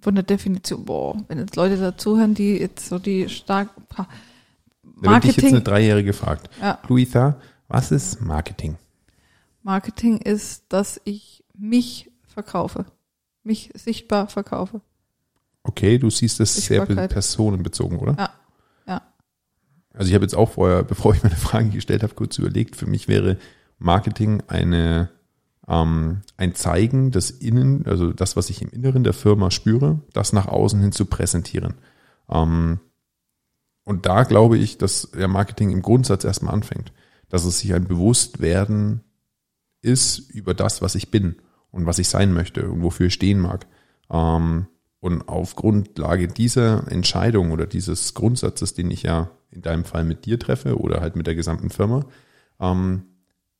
Von 0.00 0.14
der 0.14 0.24
Definition, 0.24 0.84
boah, 0.84 1.16
wenn 1.28 1.38
jetzt 1.38 1.56
Leute 1.56 1.78
dazuhören, 1.78 2.34
die 2.34 2.58
jetzt 2.58 2.90
so 2.90 2.98
die 2.98 3.30
stark 3.30 3.70
Marketing. 3.96 4.12
Wenn 4.82 5.20
dich 5.22 5.36
jetzt 5.36 5.46
eine 5.46 5.62
Dreijährige 5.62 6.12
fragt, 6.12 6.50
ja. 6.60 6.78
Luisa, 6.86 7.40
was 7.68 7.90
ist 7.90 8.20
Marketing? 8.20 8.76
Marketing 9.62 10.18
ist, 10.18 10.64
dass 10.68 11.00
ich 11.04 11.42
mich 11.56 12.10
verkaufe 12.26 12.84
mich 13.42 13.70
sichtbar 13.74 14.28
verkaufe. 14.28 14.80
Okay, 15.62 15.98
du 15.98 16.10
siehst 16.10 16.40
das 16.40 16.54
sehr 16.54 16.86
personenbezogen, 16.86 17.98
oder? 17.98 18.14
Ja, 18.16 18.30
ja. 18.86 19.02
Also 19.92 20.08
ich 20.08 20.14
habe 20.14 20.24
jetzt 20.24 20.36
auch 20.36 20.52
vorher, 20.52 20.82
bevor 20.84 21.14
ich 21.14 21.22
meine 21.22 21.36
Frage 21.36 21.70
gestellt 21.70 22.02
habe, 22.02 22.14
kurz 22.14 22.38
überlegt, 22.38 22.76
für 22.76 22.86
mich 22.86 23.08
wäre 23.08 23.38
Marketing 23.78 24.42
eine 24.48 25.10
ähm, 25.68 26.22
ein 26.36 26.54
Zeigen 26.54 27.10
des 27.10 27.30
Innen, 27.30 27.86
also 27.86 28.12
das, 28.12 28.36
was 28.36 28.50
ich 28.50 28.62
im 28.62 28.70
Inneren 28.70 29.04
der 29.04 29.12
Firma 29.12 29.50
spüre, 29.50 30.00
das 30.12 30.32
nach 30.32 30.46
außen 30.46 30.80
hin 30.80 30.92
zu 30.92 31.04
präsentieren. 31.04 31.74
Ähm, 32.30 32.80
und 33.84 34.06
da 34.06 34.24
glaube 34.24 34.58
ich, 34.58 34.78
dass 34.78 35.10
der 35.10 35.28
Marketing 35.28 35.70
im 35.70 35.82
Grundsatz 35.82 36.24
erstmal 36.24 36.54
anfängt, 36.54 36.92
dass 37.28 37.44
es 37.44 37.60
sich 37.60 37.74
ein 37.74 37.86
Bewusstwerden 37.86 39.02
ist 39.82 40.18
über 40.30 40.54
das, 40.54 40.82
was 40.82 40.94
ich 40.94 41.10
bin 41.10 41.36
und 41.70 41.86
was 41.86 41.98
ich 41.98 42.08
sein 42.08 42.32
möchte 42.32 42.68
und 42.70 42.82
wofür 42.82 43.06
ich 43.06 43.14
stehen 43.14 43.40
mag. 43.40 43.66
Ähm, 44.10 44.66
und 45.00 45.28
auf 45.28 45.54
Grundlage 45.54 46.26
dieser 46.26 46.90
Entscheidung 46.90 47.52
oder 47.52 47.66
dieses 47.66 48.14
Grundsatzes, 48.14 48.74
den 48.74 48.90
ich 48.90 49.04
ja 49.04 49.30
in 49.50 49.62
deinem 49.62 49.84
Fall 49.84 50.04
mit 50.04 50.24
dir 50.24 50.38
treffe 50.38 50.78
oder 50.78 51.00
halt 51.00 51.14
mit 51.14 51.26
der 51.26 51.34
gesamten 51.34 51.70
Firma, 51.70 52.04
ähm, 52.60 53.04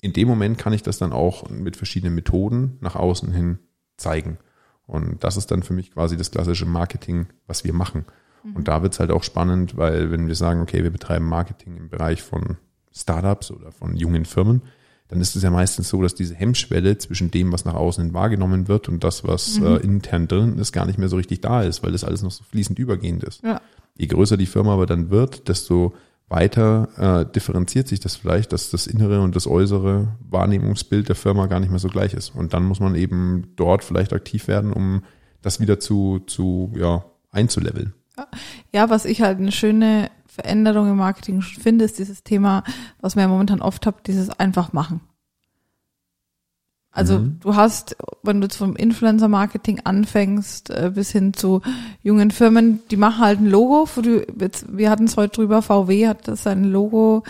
in 0.01 0.13
dem 0.13 0.29
Moment 0.29 0.59
kann 0.59 0.73
ich 0.73 0.83
das 0.83 0.99
dann 0.99 1.13
auch 1.13 1.49
mit 1.49 1.77
verschiedenen 1.77 2.15
Methoden 2.15 2.79
nach 2.81 2.97
außen 2.97 3.33
hin 3.33 3.59
zeigen. 3.97 4.39
Und 4.87 5.23
das 5.23 5.37
ist 5.37 5.51
dann 5.51 5.63
für 5.63 5.75
mich 5.75 5.93
quasi 5.93 6.17
das 6.17 6.31
klassische 6.31 6.67
Marketing, 6.67 7.27
was 7.47 7.65
wir 7.65 7.73
machen. 7.73 8.05
Mhm. 8.43 8.57
Und 8.57 8.69
da 8.69 8.83
wird 8.83 8.95
es 8.95 9.01
halt 9.01 9.11
auch 9.11 9.23
spannend, 9.23 9.77
weil 9.77 10.11
wenn 10.11 10.29
wir 10.29 10.35
sagen, 10.35 10.61
okay, 10.61 10.83
wir 10.83 10.91
betreiben 10.91 11.27
Marketing 11.27 11.77
im 11.77 11.89
Bereich 11.89 12.23
von 12.23 12.57
Startups 12.93 13.51
oder 13.51 13.71
von 13.71 13.97
jungen 13.97 14.25
Firmen, 14.25 14.63
dann 15.09 15.21
ist 15.21 15.35
es 15.35 15.43
ja 15.43 15.51
meistens 15.51 15.89
so, 15.89 16.03
dass 16.03 16.15
diese 16.15 16.35
Hemmschwelle 16.35 16.99
zwischen 16.99 17.31
dem, 17.31 17.53
was 17.53 17.65
nach 17.65 17.75
außen 17.75 18.13
wahrgenommen 18.13 18.69
wird 18.69 18.89
und 18.89 19.03
das, 19.03 19.25
was 19.25 19.59
mhm. 19.59 19.67
äh, 19.67 19.77
intern 19.77 20.29
drin 20.29 20.59
ist, 20.59 20.73
gar 20.73 20.87
nicht 20.87 20.99
mehr 20.99 21.09
so 21.09 21.17
richtig 21.17 21.41
da 21.41 21.63
ist, 21.63 21.83
weil 21.83 21.93
das 21.93 22.05
alles 22.05 22.23
noch 22.23 22.31
so 22.31 22.45
fließend 22.45 22.79
übergehend 22.79 23.25
ist. 23.25 23.43
Ja. 23.43 23.61
Je 23.97 24.07
größer 24.07 24.37
die 24.37 24.47
Firma 24.47 24.75
aber 24.75 24.87
dann 24.87 25.11
wird, 25.11 25.49
desto 25.49 25.95
weiter 26.29 27.25
äh, 27.27 27.33
differenziert 27.33 27.89
sich 27.89 28.01
das 28.01 28.17
vielleicht, 28.17 28.53
dass 28.53 28.71
das 28.71 28.87
innere 28.87 29.23
und 29.23 29.35
das 29.35 29.47
äußere 29.47 30.09
Wahrnehmungsbild 30.29 31.09
der 31.09 31.17
Firma 31.17 31.47
gar 31.47 31.59
nicht 31.59 31.71
mehr 31.71 31.79
so 31.79 31.89
gleich 31.89 32.13
ist. 32.13 32.35
Und 32.35 32.53
dann 32.53 32.65
muss 32.65 32.81
man 32.81 32.95
eben 32.95 33.55
dort 33.57 33.83
vielleicht 33.83 34.13
aktiv 34.13 34.47
werden, 34.47 34.73
um 34.73 35.03
das 35.41 35.59
wieder 35.59 35.81
zu, 35.81 36.21
zu 36.27 36.73
ja, 36.77 37.05
einzuleveln. 37.31 37.95
Ja, 38.73 38.91
was 38.91 39.05
ich 39.05 39.23
halt 39.23 39.39
eine 39.39 39.53
schöne 39.53 40.11
Veränderung 40.39 40.89
im 40.89 40.97
Marketing 40.97 41.43
finde, 41.43 41.85
ist 41.85 41.99
dieses 41.99 42.23
Thema, 42.23 42.63
was 43.01 43.17
man 43.17 43.25
ja 43.25 43.29
momentan 43.29 43.61
oft 43.61 43.87
hat, 43.87 44.07
dieses 44.07 44.31
einfach 44.31 44.73
machen. 44.73 45.01
Also 46.91 47.19
mhm. 47.19 47.39
du 47.41 47.55
hast, 47.57 47.97
wenn 48.23 48.41
du 48.41 48.47
jetzt 48.47 48.57
vom 48.57 48.77
Influencer-Marketing 48.77 49.81
anfängst, 49.85 50.71
äh, 50.71 50.93
bis 50.95 51.11
hin 51.11 51.35
zu 51.35 51.61
jungen 52.03 52.31
Firmen, 52.31 52.81
die 52.91 52.97
machen 52.97 53.19
halt 53.19 53.41
ein 53.41 53.47
Logo. 53.47 53.89
Die, 54.01 54.23
jetzt, 54.41 54.67
wir 54.77 54.91
hatten 54.91 55.05
es 55.05 55.17
heute 55.17 55.37
drüber, 55.37 55.61
VW 55.61 56.07
hat 56.07 56.29
das 56.29 56.45
sein 56.45 56.65
Logo, 56.65 57.25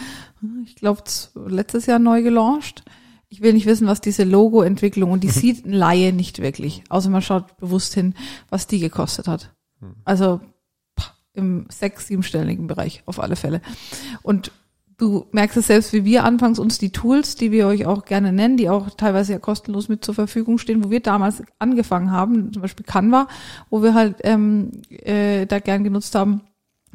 ich 0.64 0.76
glaube, 0.76 1.02
letztes 1.46 1.86
Jahr 1.86 1.98
neu 1.98 2.22
gelauncht. 2.22 2.84
Ich 3.30 3.42
will 3.42 3.52
nicht 3.52 3.66
wissen, 3.66 3.86
was 3.86 4.00
diese 4.00 4.24
Logo-Entwicklung, 4.24 5.10
und 5.10 5.22
die 5.22 5.28
sieht 5.28 5.66
ein 5.66 5.72
Laie 5.72 6.12
nicht 6.12 6.40
wirklich, 6.40 6.84
außer 6.88 7.10
man 7.10 7.20
schaut 7.20 7.56
bewusst 7.58 7.94
hin, 7.94 8.14
was 8.48 8.66
die 8.66 8.78
gekostet 8.78 9.28
hat. 9.28 9.54
Mhm. 9.80 9.96
Also 10.04 10.40
im 11.38 11.66
sechs-, 11.70 12.08
siebenstelligen 12.08 12.66
Bereich 12.66 13.02
auf 13.06 13.20
alle 13.20 13.36
Fälle. 13.36 13.62
Und 14.22 14.52
du 14.98 15.26
merkst 15.32 15.56
es 15.56 15.68
selbst, 15.68 15.92
wie 15.92 16.04
wir 16.04 16.24
anfangs 16.24 16.58
uns 16.58 16.78
die 16.78 16.90
Tools, 16.90 17.36
die 17.36 17.52
wir 17.52 17.66
euch 17.66 17.86
auch 17.86 18.04
gerne 18.04 18.32
nennen, 18.32 18.56
die 18.56 18.68
auch 18.68 18.90
teilweise 18.90 19.32
ja 19.32 19.38
kostenlos 19.38 19.88
mit 19.88 20.04
zur 20.04 20.14
Verfügung 20.14 20.58
stehen, 20.58 20.84
wo 20.84 20.90
wir 20.90 21.00
damals 21.00 21.42
angefangen 21.58 22.10
haben, 22.10 22.52
zum 22.52 22.62
Beispiel 22.62 22.84
Canva, 22.84 23.28
wo 23.70 23.82
wir 23.82 23.94
halt 23.94 24.16
ähm, 24.24 24.82
äh, 24.90 25.46
da 25.46 25.60
gern 25.60 25.84
genutzt 25.84 26.14
haben, 26.14 26.42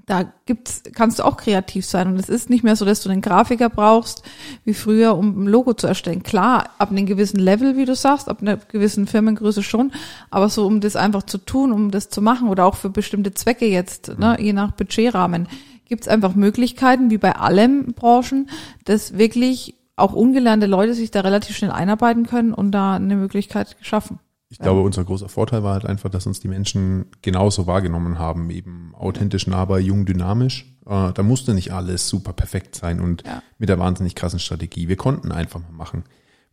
da 0.06 0.34
gibt's, 0.46 0.84
kannst 0.94 1.20
du 1.20 1.24
auch 1.24 1.38
kreativ 1.38 1.86
sein. 1.86 2.08
Und 2.08 2.20
es 2.20 2.28
ist 2.28 2.50
nicht 2.50 2.64
mehr 2.64 2.76
so, 2.76 2.84
dass 2.84 3.02
du 3.02 3.10
einen 3.10 3.22
Grafiker 3.22 3.70
brauchst, 3.70 4.24
wie 4.66 4.74
früher, 4.74 5.18
um 5.18 5.44
ein 5.44 5.48
Logo 5.48 5.74
zu 5.74 5.88
erstellen. 5.88 6.24
Klar, 6.24 6.72
ab 6.78 6.92
einem 6.92 7.06
gewissen 7.06 7.40
Level, 7.40 7.78
wie 7.78 7.86
du 7.86 7.96
sagst, 7.96 8.28
ab 8.28 8.42
einer 8.42 8.58
gewissen 8.58 9.08
Firmengröße 9.08 9.64
schon, 9.64 9.94
aber 10.30 10.50
so, 10.50 10.66
um 10.66 10.82
das 10.82 10.96
einfach 10.96 11.24
zu 11.24 11.38
tun, 11.38 11.72
um 11.72 11.92
das 11.92 12.10
zu 12.10 12.22
machen 12.22 12.50
oder 12.50 12.66
auch 12.66 12.76
für 12.76 12.90
bestimmte 12.90 13.34
Zwecke 13.34 13.66
jetzt, 13.66 14.20
ne, 14.20 14.38
je 14.40 14.54
nach 14.54 14.72
Budgetrahmen 14.72 15.48
gibt 15.86 16.04
es 16.04 16.08
einfach 16.08 16.34
Möglichkeiten, 16.36 17.12
wie 17.12 17.18
bei 17.18 17.36
allen 17.36 17.94
Branchen, 17.94 18.50
dass 18.86 19.18
wirklich 19.18 19.76
auch 19.96 20.14
ungelernte 20.14 20.66
Leute 20.66 20.94
sich 20.94 21.12
da 21.12 21.22
relativ 21.22 21.56
schnell 21.56 21.72
einarbeiten 21.72 22.26
können 22.26 22.54
und 22.54 22.72
da 22.72 22.96
eine 22.96 23.16
Möglichkeit 23.16 23.78
geschaffen. 23.78 24.20
Ich 24.54 24.60
glaube, 24.60 24.82
unser 24.82 25.04
großer 25.04 25.30
Vorteil 25.30 25.64
war 25.64 25.74
halt 25.74 25.86
einfach, 25.88 26.12
dass 26.12 26.28
uns 26.28 26.40
die 26.40 26.48
Menschen 26.48 27.06
genauso 27.24 27.66
wahrgenommen 27.66 28.20
haben, 28.20 28.52
eben 28.52 28.94
authentisch, 28.94 29.48
nahbar, 29.48 29.80
jung, 29.80 30.06
dynamisch. 30.06 30.72
Äh, 30.86 31.12
da 31.12 31.24
musste 31.24 31.56
nicht 31.56 31.74
alles 31.74 32.08
super 32.08 32.34
perfekt 32.34 32.76
sein 32.76 33.00
und 33.00 33.24
ja. 33.26 33.42
mit 33.58 33.70
der 33.70 33.80
wahnsinnig 33.80 34.14
krassen 34.14 34.38
Strategie. 34.38 34.88
Wir 34.88 34.96
konnten 34.96 35.32
einfach 35.32 35.60
mal 35.60 35.76
machen. 35.76 36.04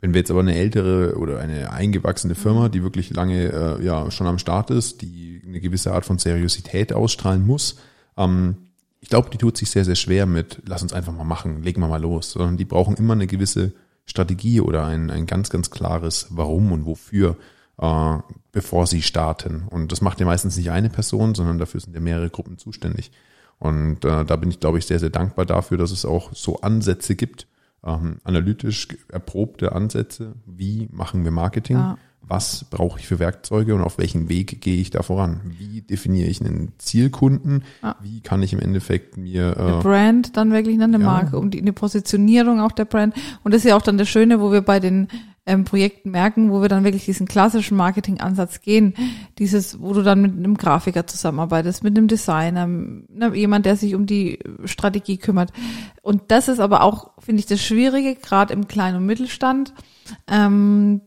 Wenn 0.01 0.15
wir 0.15 0.21
jetzt 0.21 0.31
aber 0.31 0.41
eine 0.41 0.55
ältere 0.55 1.19
oder 1.19 1.41
eine 1.41 1.73
eingewachsene 1.73 2.35
Firma, 2.35 2.71
die 2.71 2.83
wirklich 2.83 3.11
lange 3.11 3.53
äh, 3.53 3.85
ja 3.85 4.11
schon 4.11 4.27
am 4.27 4.39
Start 4.39 4.71
ist, 4.71 5.03
die 5.03 5.43
eine 5.47 5.61
gewisse 5.61 5.93
Art 5.93 6.07
von 6.07 6.19
Seriosität 6.19 6.95
ausstrahlen 6.95 7.47
muss, 7.47 7.77
ähm, 8.17 8.57
ich 9.03 9.11
glaube, 9.11 9.29
die 9.29 9.37
tut 9.37 9.59
sich 9.59 9.69
sehr, 9.69 9.85
sehr 9.85 9.95
schwer 9.95 10.25
mit, 10.25 10.63
lass 10.65 10.83
uns 10.83 10.95
einfach 10.95 11.13
mal 11.13 11.25
machen, 11.25 11.63
legen 11.63 11.83
wir 11.83 11.89
mal 11.89 12.01
los, 12.01 12.33
sondern 12.33 12.57
die 12.57 12.65
brauchen 12.65 12.97
immer 12.97 13.13
eine 13.13 13.27
gewisse 13.27 13.73
Strategie 14.07 14.63
oder 14.63 14.87
ein, 14.87 15.11
ein 15.11 15.27
ganz, 15.27 15.51
ganz 15.51 15.71
klares 15.71 16.29
Warum 16.31 16.73
und 16.73 16.87
Wofür, 16.87 17.37
äh, 17.81 18.19
bevor 18.53 18.87
sie 18.87 19.03
starten. 19.03 19.65
Und 19.69 19.93
das 19.93 20.01
macht 20.01 20.21
ja 20.21 20.27
meistens 20.27 20.57
nicht 20.57 20.71
eine 20.71 20.91
Person, 20.91 21.35
sondern 21.35 21.59
dafür 21.59 21.81
sind 21.81 21.95
ja 21.95 22.01
mehrere 22.01 22.31
Gruppen 22.31 22.59
zuständig. 22.59 23.11
Und 23.59 24.05
äh, 24.05 24.25
da 24.25 24.37
bin 24.37 24.51
ich, 24.51 24.61
glaube 24.61 24.79
ich, 24.79 24.87
sehr, 24.87 24.99
sehr 24.99 25.11
dankbar 25.11 25.47
dafür, 25.47 25.79
dass 25.79 25.91
es 25.91 26.05
auch 26.05 26.33
so 26.33 26.61
Ansätze 26.61 27.15
gibt, 27.15 27.47
ähm, 27.85 28.19
analytisch 28.25 28.89
erprobte 29.09 29.73
Ansätze, 29.73 30.35
wie 30.47 30.89
machen 30.93 31.25
wir 31.25 31.31
Marketing. 31.31 31.77
Ja 31.77 31.99
was 32.31 32.65
brauche 32.71 33.01
ich 33.01 33.09
für 33.09 33.19
Werkzeuge 33.19 33.75
und 33.75 33.83
auf 33.83 33.99
welchen 33.99 34.29
Weg 34.29 34.61
gehe 34.61 34.81
ich 34.81 34.91
da 34.91 35.03
voran? 35.03 35.41
Wie 35.59 35.81
definiere 35.81 36.29
ich 36.29 36.41
einen 36.41 36.73
Zielkunden? 36.79 37.65
Ja. 37.83 37.97
Wie 38.01 38.21
kann 38.21 38.43
ich 38.43 38.53
im 38.53 38.61
Endeffekt 38.61 39.17
mir 39.17 39.57
äh, 39.57 39.61
eine 39.61 39.79
Brand 39.79 40.37
dann 40.37 40.53
wirklich 40.53 40.77
ne, 40.77 40.85
eine 40.85 40.99
ja. 40.99 41.05
Marke, 41.05 41.41
die 41.51 41.61
eine 41.61 41.73
Positionierung 41.73 42.61
auch 42.61 42.73
der 42.73 42.85
Brand 42.85 43.15
und 43.43 43.53
das 43.53 43.65
ist 43.65 43.71
ja 43.71 43.77
auch 43.77 43.83
dann 43.83 43.99
das 43.99 44.09
Schöne, 44.09 44.41
wo 44.41 44.53
wir 44.53 44.63
bei 44.63 44.79
den 44.79 45.09
ähm, 45.47 45.65
Projekten 45.65 46.11
merken, 46.11 46.51
wo 46.51 46.61
wir 46.61 46.69
dann 46.69 46.85
wirklich 46.85 47.07
diesen 47.07 47.27
klassischen 47.27 47.77
Marketingansatz 47.77 48.61
gehen, 48.61 48.95
dieses, 49.39 49.81
wo 49.81 49.93
du 49.93 50.03
dann 50.03 50.21
mit 50.21 50.33
einem 50.33 50.57
Grafiker 50.57 51.07
zusammenarbeitest, 51.07 51.83
mit 51.83 51.97
einem 51.97 52.09
Designer, 52.09 52.67
ne, 52.67 53.35
jemand, 53.35 53.67
der 53.67 53.77
sich 53.77 53.95
um 53.95 54.07
die 54.07 54.39
Strategie 54.65 55.17
kümmert. 55.17 55.53
Und 56.03 56.31
das 56.31 56.49
ist 56.49 56.61
aber 56.61 56.83
auch, 56.83 57.13
finde 57.19 57.41
ich, 57.41 57.47
das 57.47 57.63
Schwierige, 57.63 58.15
gerade 58.15 58.53
im 58.53 58.69
Kleinen 58.69 58.99
und 58.99 59.07
Mittelstand. 59.07 59.75
Ähm, 60.29 61.01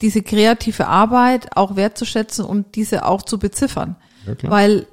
diese 0.00 0.22
kreative 0.22 0.88
Arbeit 0.88 1.56
auch 1.56 1.76
wertzuschätzen 1.76 2.44
und 2.44 2.74
diese 2.74 3.06
auch 3.06 3.22
zu 3.22 3.38
beziffern. 3.38 3.96
Ja, 4.26 4.50
Weil 4.50 4.86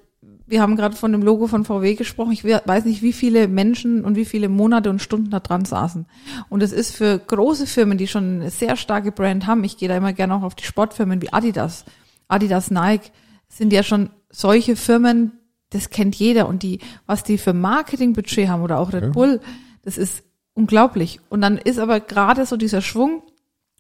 wir 0.50 0.62
haben 0.62 0.76
gerade 0.76 0.96
von 0.96 1.12
dem 1.12 1.22
Logo 1.22 1.48
von 1.48 1.64
VW 1.64 1.94
gesprochen. 1.94 2.32
Ich 2.32 2.44
weiß 2.44 2.86
nicht, 2.86 3.02
wie 3.02 3.14
viele 3.14 3.48
Menschen 3.48 4.04
und 4.04 4.16
wie 4.16 4.26
viele 4.26 4.50
Monate 4.50 4.90
und 4.90 5.02
Stunden 5.02 5.30
da 5.30 5.40
dran 5.40 5.64
saßen. 5.64 6.08
Und 6.50 6.64
es 6.64 6.72
ist 6.72 6.96
für 6.96 7.20
große 7.20 7.68
Firmen, 7.68 7.98
die 7.98 8.08
schon 8.08 8.42
eine 8.42 8.50
sehr 8.50 8.76
starke 8.76 9.12
Brand 9.12 9.46
haben, 9.46 9.64
ich 9.64 9.78
gehe 9.78 9.88
da 9.88 9.96
immer 9.96 10.14
gerne 10.14 10.36
auch 10.36 10.44
auf 10.44 10.56
die 10.56 10.64
Sportfirmen 10.64 11.22
wie 11.22 11.32
Adidas, 11.32 11.86
Adidas, 12.28 12.72
Nike, 12.72 13.12
sind 13.48 13.72
ja 13.74 13.84
schon 13.84 14.10
solche 14.30 14.76
Firmen, 14.76 15.34
das 15.70 15.92
kennt 15.92 16.16
jeder. 16.16 16.48
Und 16.48 16.64
die, 16.64 16.80
was 17.06 17.24
die 17.24 17.38
für 17.38 17.54
Marketingbudget 17.54 18.50
haben 18.50 18.64
oder 18.64 18.80
auch 18.80 18.92
Red 18.92 19.04
ja. 19.04 19.10
Bull, 19.10 19.42
das 19.84 19.98
ist 19.98 20.24
unglaublich. 20.56 21.20
Und 21.30 21.42
dann 21.42 21.58
ist 21.58 21.80
aber 21.80 22.00
gerade 22.00 22.46
so 22.46 22.58
dieser 22.58 22.82
Schwung, 22.82 23.24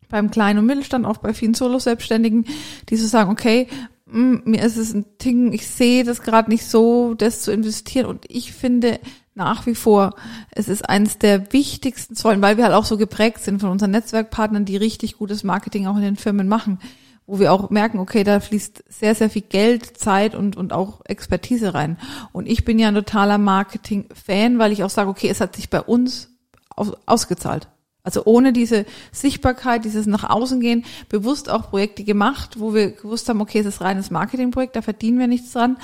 beim 0.09 0.31
kleinen 0.31 0.59
und 0.59 0.65
Mittelstand, 0.65 1.05
auch 1.05 1.17
bei 1.17 1.33
vielen 1.33 1.53
Solo-Selbstständigen, 1.53 2.45
die 2.89 2.95
so 2.95 3.07
sagen, 3.07 3.29
okay, 3.29 3.67
mir 4.11 4.63
ist 4.63 4.77
es 4.77 4.93
ein 4.93 5.05
Ding, 5.23 5.53
ich 5.53 5.67
sehe 5.67 6.03
das 6.03 6.21
gerade 6.21 6.49
nicht 6.49 6.65
so, 6.65 7.13
das 7.13 7.41
zu 7.41 7.51
investieren. 7.51 8.05
Und 8.05 8.25
ich 8.27 8.53
finde 8.53 8.99
nach 9.35 9.65
wie 9.65 9.75
vor, 9.75 10.15
es 10.51 10.67
ist 10.67 10.87
eines 10.87 11.17
der 11.17 11.53
wichtigsten 11.53 12.15
Säulen, 12.15 12.41
weil 12.41 12.57
wir 12.57 12.65
halt 12.65 12.73
auch 12.73 12.85
so 12.85 12.97
geprägt 12.97 13.39
sind 13.39 13.61
von 13.61 13.69
unseren 13.69 13.91
Netzwerkpartnern, 13.91 14.65
die 14.65 14.77
richtig 14.77 15.17
gutes 15.17 15.43
Marketing 15.43 15.87
auch 15.87 15.95
in 15.95 16.03
den 16.03 16.15
Firmen 16.17 16.47
machen, 16.47 16.79
wo 17.25 17.39
wir 17.39 17.53
auch 17.53 17.69
merken, 17.69 17.99
okay, 17.99 18.23
da 18.23 18.39
fließt 18.39 18.83
sehr, 18.89 19.15
sehr 19.15 19.29
viel 19.29 19.43
Geld, 19.43 19.97
Zeit 19.97 20.35
und, 20.35 20.57
und 20.57 20.73
auch 20.73 21.01
Expertise 21.05 21.73
rein. 21.73 21.97
Und 22.31 22.47
ich 22.47 22.65
bin 22.65 22.79
ja 22.79 22.89
ein 22.89 22.95
totaler 22.95 23.37
Marketing-Fan, 23.37 24.59
weil 24.59 24.71
ich 24.71 24.83
auch 24.83 24.89
sage, 24.89 25.09
okay, 25.09 25.29
es 25.29 25.39
hat 25.39 25.55
sich 25.55 25.69
bei 25.69 25.81
uns 25.81 26.29
aus, 26.75 26.91
ausgezahlt. 27.05 27.69
Also 28.09 28.23
ohne 28.25 28.53
diese 28.53 28.87
Sichtbarkeit, 29.11 29.85
dieses 29.85 30.07
nach 30.07 30.27
außen 30.27 30.59
gehen, 30.59 30.83
bewusst 31.09 31.47
auch 31.47 31.69
Projekte 31.69 32.03
gemacht, 32.03 32.59
wo 32.59 32.73
wir 32.73 32.89
gewusst 32.89 33.29
haben, 33.29 33.39
okay, 33.39 33.59
es 33.59 33.67
ist 33.67 33.81
reines 33.81 34.09
Marketingprojekt, 34.09 34.75
da 34.75 34.81
verdienen 34.81 35.19
wir 35.19 35.27
nichts 35.27 35.53
dran. 35.53 35.77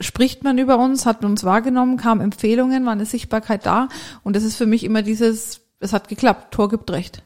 Spricht 0.00 0.44
man 0.44 0.56
über 0.56 0.78
uns, 0.78 1.04
hat 1.04 1.26
uns 1.26 1.44
wahrgenommen, 1.44 1.98
kamen 1.98 2.22
Empfehlungen, 2.22 2.86
war 2.86 2.92
eine 2.92 3.04
Sichtbarkeit 3.04 3.66
da. 3.66 3.90
Und 4.22 4.34
das 4.34 4.44
ist 4.44 4.56
für 4.56 4.64
mich 4.64 4.82
immer 4.82 5.02
dieses, 5.02 5.60
es 5.78 5.92
hat 5.92 6.08
geklappt, 6.08 6.54
Tor 6.54 6.70
gibt 6.70 6.90
recht. 6.90 7.22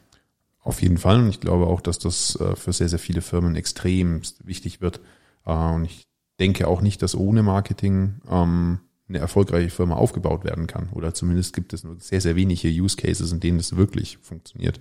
Auf 0.59 0.83
jeden 0.83 0.99
Fall. 0.99 1.21
Und 1.21 1.29
ich 1.29 1.38
glaube 1.38 1.69
auch, 1.69 1.81
dass 1.81 2.00
das 2.00 2.35
äh, 2.35 2.57
für 2.57 2.73
sehr, 2.73 2.88
sehr 2.88 2.99
viele 2.99 3.23
Firmen 3.23 3.55
extrem 3.55 4.23
wichtig 4.43 4.81
wird. 4.81 4.99
Äh, 5.47 5.52
und 5.52 5.85
ich 5.85 6.09
denke 6.40 6.67
auch 6.67 6.81
nicht, 6.81 7.00
dass 7.02 7.14
ohne 7.14 7.45
Marketing 7.45 8.14
ähm, 8.29 8.81
eine 9.11 9.19
erfolgreiche 9.19 9.71
Firma 9.71 9.97
aufgebaut 9.97 10.45
werden 10.45 10.67
kann. 10.67 10.88
Oder 10.93 11.12
zumindest 11.12 11.55
gibt 11.55 11.73
es 11.73 11.85
nur 11.85 11.97
sehr, 11.99 12.21
sehr 12.21 12.37
wenige 12.37 12.69
Use 12.69 12.97
Cases, 12.97 13.31
in 13.33 13.40
denen 13.40 13.59
es 13.59 13.76
wirklich 13.76 14.19
funktioniert. 14.23 14.81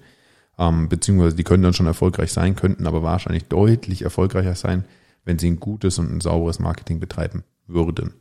Ähm, 0.57 0.87
beziehungsweise 0.87 1.35
die 1.35 1.43
können 1.43 1.63
dann 1.63 1.73
schon 1.73 1.87
erfolgreich 1.87 2.31
sein, 2.31 2.55
könnten 2.55 2.87
aber 2.87 3.03
wahrscheinlich 3.03 3.45
deutlich 3.45 4.03
erfolgreicher 4.03 4.55
sein, 4.55 4.85
wenn 5.25 5.39
sie 5.39 5.49
ein 5.49 5.59
gutes 5.59 5.97
und 5.97 6.11
ein 6.13 6.21
sauberes 6.21 6.59
Marketing 6.59 6.99
betreiben 6.99 7.43
würden. 7.67 8.13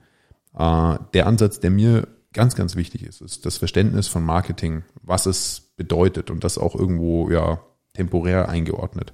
Äh, 0.56 0.98
der 1.12 1.26
Ansatz, 1.26 1.60
der 1.60 1.70
mir 1.70 2.08
ganz, 2.32 2.54
ganz 2.54 2.74
wichtig 2.74 3.04
ist, 3.04 3.20
ist 3.20 3.44
das 3.44 3.58
Verständnis 3.58 4.08
von 4.08 4.24
Marketing, 4.24 4.82
was 5.02 5.26
es 5.26 5.72
bedeutet 5.76 6.30
und 6.30 6.42
das 6.42 6.58
auch 6.58 6.74
irgendwo 6.74 7.30
ja 7.30 7.60
temporär 7.94 8.48
eingeordnet. 8.48 9.12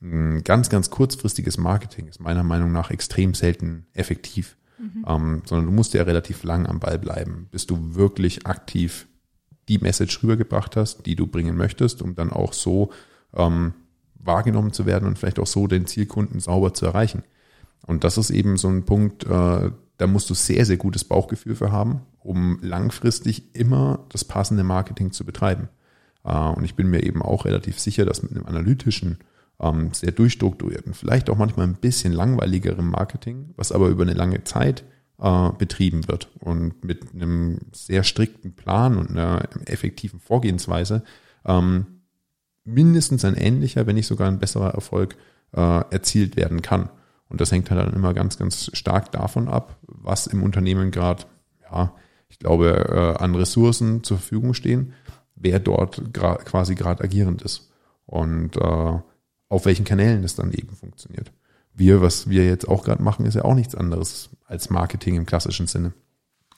Ein 0.00 0.44
ganz, 0.44 0.68
ganz 0.68 0.90
kurzfristiges 0.90 1.58
Marketing 1.58 2.06
ist 2.06 2.20
meiner 2.20 2.42
Meinung 2.42 2.70
nach 2.70 2.90
extrem 2.90 3.34
selten 3.34 3.86
effektiv 3.94 4.56
mhm. 4.78 5.04
ähm, 5.06 5.42
sondern 5.44 5.66
du 5.66 5.72
musst 5.72 5.94
ja 5.94 6.02
relativ 6.02 6.44
lang 6.44 6.66
am 6.66 6.80
Ball 6.80 6.98
bleiben, 6.98 7.48
bis 7.50 7.66
du 7.66 7.94
wirklich 7.94 8.46
aktiv 8.46 9.06
die 9.68 9.78
Message 9.78 10.22
rübergebracht 10.22 10.76
hast, 10.76 11.06
die 11.06 11.16
du 11.16 11.26
bringen 11.26 11.56
möchtest, 11.56 12.02
um 12.02 12.14
dann 12.14 12.30
auch 12.30 12.52
so 12.52 12.90
ähm, 13.34 13.74
wahrgenommen 14.14 14.72
zu 14.72 14.86
werden 14.86 15.08
und 15.08 15.18
vielleicht 15.18 15.38
auch 15.38 15.46
so 15.46 15.66
den 15.66 15.86
Zielkunden 15.86 16.40
sauber 16.40 16.74
zu 16.74 16.86
erreichen. 16.86 17.22
Und 17.86 18.04
das 18.04 18.18
ist 18.18 18.30
eben 18.30 18.56
so 18.56 18.68
ein 18.68 18.84
Punkt, 18.84 19.24
äh, 19.24 19.70
da 19.98 20.06
musst 20.06 20.28
du 20.28 20.34
sehr, 20.34 20.64
sehr 20.66 20.76
gutes 20.76 21.04
Bauchgefühl 21.04 21.54
für 21.54 21.72
haben, 21.72 22.02
um 22.18 22.58
langfristig 22.60 23.54
immer 23.54 24.04
das 24.10 24.24
passende 24.24 24.64
Marketing 24.64 25.12
zu 25.12 25.24
betreiben. 25.24 25.68
Äh, 26.24 26.36
und 26.36 26.64
ich 26.64 26.74
bin 26.74 26.88
mir 26.88 27.02
eben 27.02 27.22
auch 27.22 27.44
relativ 27.44 27.78
sicher, 27.78 28.04
dass 28.04 28.22
mit 28.22 28.32
einem 28.32 28.46
analytischen 28.46 29.18
ähm, 29.60 29.92
sehr 29.92 30.12
durchstrukturierten, 30.12 30.94
vielleicht 30.94 31.30
auch 31.30 31.36
manchmal 31.36 31.66
ein 31.66 31.76
bisschen 31.76 32.12
langweiligerem 32.12 32.90
Marketing, 32.90 33.54
was 33.56 33.72
aber 33.72 33.88
über 33.88 34.02
eine 34.02 34.14
lange 34.14 34.44
Zeit 34.44 34.84
äh, 35.18 35.50
betrieben 35.56 36.08
wird 36.08 36.28
und 36.40 36.84
mit 36.84 37.14
einem 37.14 37.58
sehr 37.72 38.02
strikten 38.02 38.54
Plan 38.54 38.98
und 38.98 39.10
einer 39.10 39.48
effektiven 39.66 40.20
Vorgehensweise 40.20 41.02
ähm, 41.44 41.86
mindestens 42.64 43.24
ein 43.24 43.36
ähnlicher, 43.36 43.86
wenn 43.86 43.94
nicht 43.94 44.08
sogar 44.08 44.28
ein 44.28 44.38
besserer 44.38 44.74
Erfolg 44.74 45.16
äh, 45.52 45.60
erzielt 45.90 46.36
werden 46.36 46.62
kann. 46.62 46.90
Und 47.28 47.40
das 47.40 47.50
hängt 47.50 47.70
halt 47.70 47.80
dann 47.80 47.94
immer 47.94 48.14
ganz, 48.14 48.38
ganz 48.38 48.70
stark 48.74 49.10
davon 49.12 49.48
ab, 49.48 49.78
was 49.86 50.26
im 50.26 50.42
Unternehmen 50.42 50.90
gerade, 50.90 51.24
ja, 51.62 51.92
ich 52.28 52.38
glaube, 52.38 53.16
äh, 53.18 53.22
an 53.22 53.34
Ressourcen 53.34 54.04
zur 54.04 54.18
Verfügung 54.18 54.54
stehen, 54.54 54.92
wer 55.34 55.58
dort 55.58 56.12
quasi 56.12 56.74
gerade 56.74 57.04
agierend 57.04 57.42
ist. 57.42 57.70
und 58.06 58.56
äh, 58.56 58.98
auf 59.48 59.64
welchen 59.64 59.84
Kanälen 59.84 60.22
das 60.22 60.34
dann 60.34 60.52
eben 60.52 60.74
funktioniert. 60.74 61.32
Wir, 61.74 62.00
was 62.00 62.28
wir 62.28 62.44
jetzt 62.44 62.68
auch 62.68 62.84
gerade 62.84 63.02
machen, 63.02 63.26
ist 63.26 63.34
ja 63.34 63.44
auch 63.44 63.54
nichts 63.54 63.74
anderes 63.74 64.30
als 64.46 64.70
Marketing 64.70 65.16
im 65.16 65.26
klassischen 65.26 65.66
Sinne. 65.66 65.92